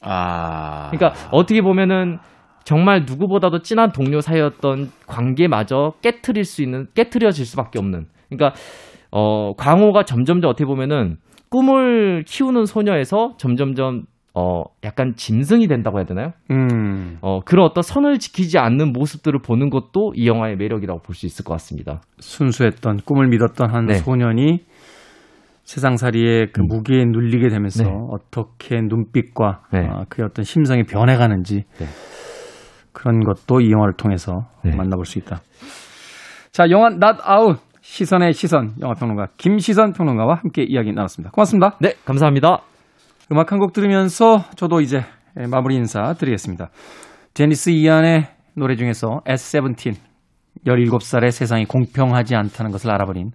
아. 0.03 0.89
그러니까 0.91 1.15
어떻게 1.31 1.61
보면은 1.61 2.19
정말 2.65 3.05
누구보다도 3.07 3.63
친한 3.63 3.93
동료 3.93 4.21
사이였던 4.21 4.91
관계마저 5.07 5.93
깨트릴 6.03 6.45
수 6.45 6.63
있는 6.63 6.87
깨트려질 6.95 7.45
수밖에 7.45 7.79
없는. 7.79 8.07
그러니까 8.29 8.59
어 9.11 9.53
광호가 9.57 10.05
점점점 10.05 10.49
어떻게 10.51 10.65
보면은 10.65 11.19
꿈을 11.51 12.25
키우는 12.27 12.65
소녀에서 12.67 13.35
점점점 13.39 14.05
어 14.33 14.63
약간 14.85 15.15
짐승이 15.17 15.67
된다고 15.67 15.99
해야 15.99 16.07
되나요? 16.07 16.33
음. 16.51 17.19
어 17.21 17.41
그런 17.45 17.67
어떤 17.67 17.83
선을 17.83 18.19
지키지 18.19 18.59
않는 18.59 18.93
모습들을 18.93 19.41
보는 19.43 19.69
것도 19.71 20.13
이 20.17 20.27
영화의 20.29 20.57
매력이라고 20.57 21.01
볼 21.03 21.15
수 21.17 21.27
있을 21.27 21.45
것 21.45 21.53
같습니다. 21.55 22.01
순수했던 22.21 23.01
꿈을 23.05 23.27
믿었던 23.29 23.69
한 23.71 23.87
네. 23.87 23.95
소년이 23.95 24.61
세상살이의 25.71 26.49
그 26.53 26.63
음. 26.63 26.67
무게에 26.67 27.05
눌리게 27.05 27.49
되면서 27.49 27.85
네. 27.85 27.91
어떻게 28.11 28.81
눈빛과 28.81 29.63
네. 29.73 29.87
어, 29.87 30.05
그의 30.09 30.27
어떤 30.29 30.45
심성이 30.45 30.83
변해가는지 30.83 31.63
네. 31.79 31.87
그런 32.93 33.21
것도 33.21 33.61
이 33.61 33.71
영화를 33.71 33.95
통해서 33.97 34.49
네. 34.65 34.75
만나볼 34.75 35.05
수 35.07 35.21
있다. 35.21 35.41
자, 36.51 36.69
영화 36.71 36.89
Not 36.89 37.23
Out 37.25 37.61
시선의 37.83 38.33
시선 38.33 38.73
영화 38.81 38.95
평론가 38.95 39.29
김시선 39.37 39.93
평론가와 39.93 40.41
함께 40.43 40.65
이야기 40.65 40.93
나눴습니다. 40.93 41.31
고맙습니다. 41.31 41.77
네, 41.81 41.95
감사합니다. 42.05 42.63
음악 43.31 43.53
한 43.53 43.61
곡 43.61 43.73
들으면서 43.73 44.45
저도 44.57 44.81
이제 44.81 45.05
마무리 45.49 45.77
인사 45.77 46.15
드리겠습니다. 46.15 46.71
제니스 47.33 47.71
이안의 47.71 48.27
노래 48.57 48.75
중에서 48.75 49.21
S17 49.25 49.95
17살의 50.67 51.31
세상이 51.31 51.65
공평하지 51.67 52.35
않다는 52.35 52.73
것을 52.73 52.91
알아버린 52.91 53.31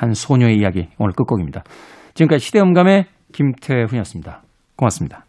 한 0.00 0.14
소녀의 0.14 0.56
이야기 0.56 0.88
오늘 0.98 1.12
끝곡입니다. 1.12 1.62
지금까지 2.14 2.42
시대음감의 2.46 3.04
김태훈이었습니다. 3.32 4.42
고맙습니다. 4.76 5.26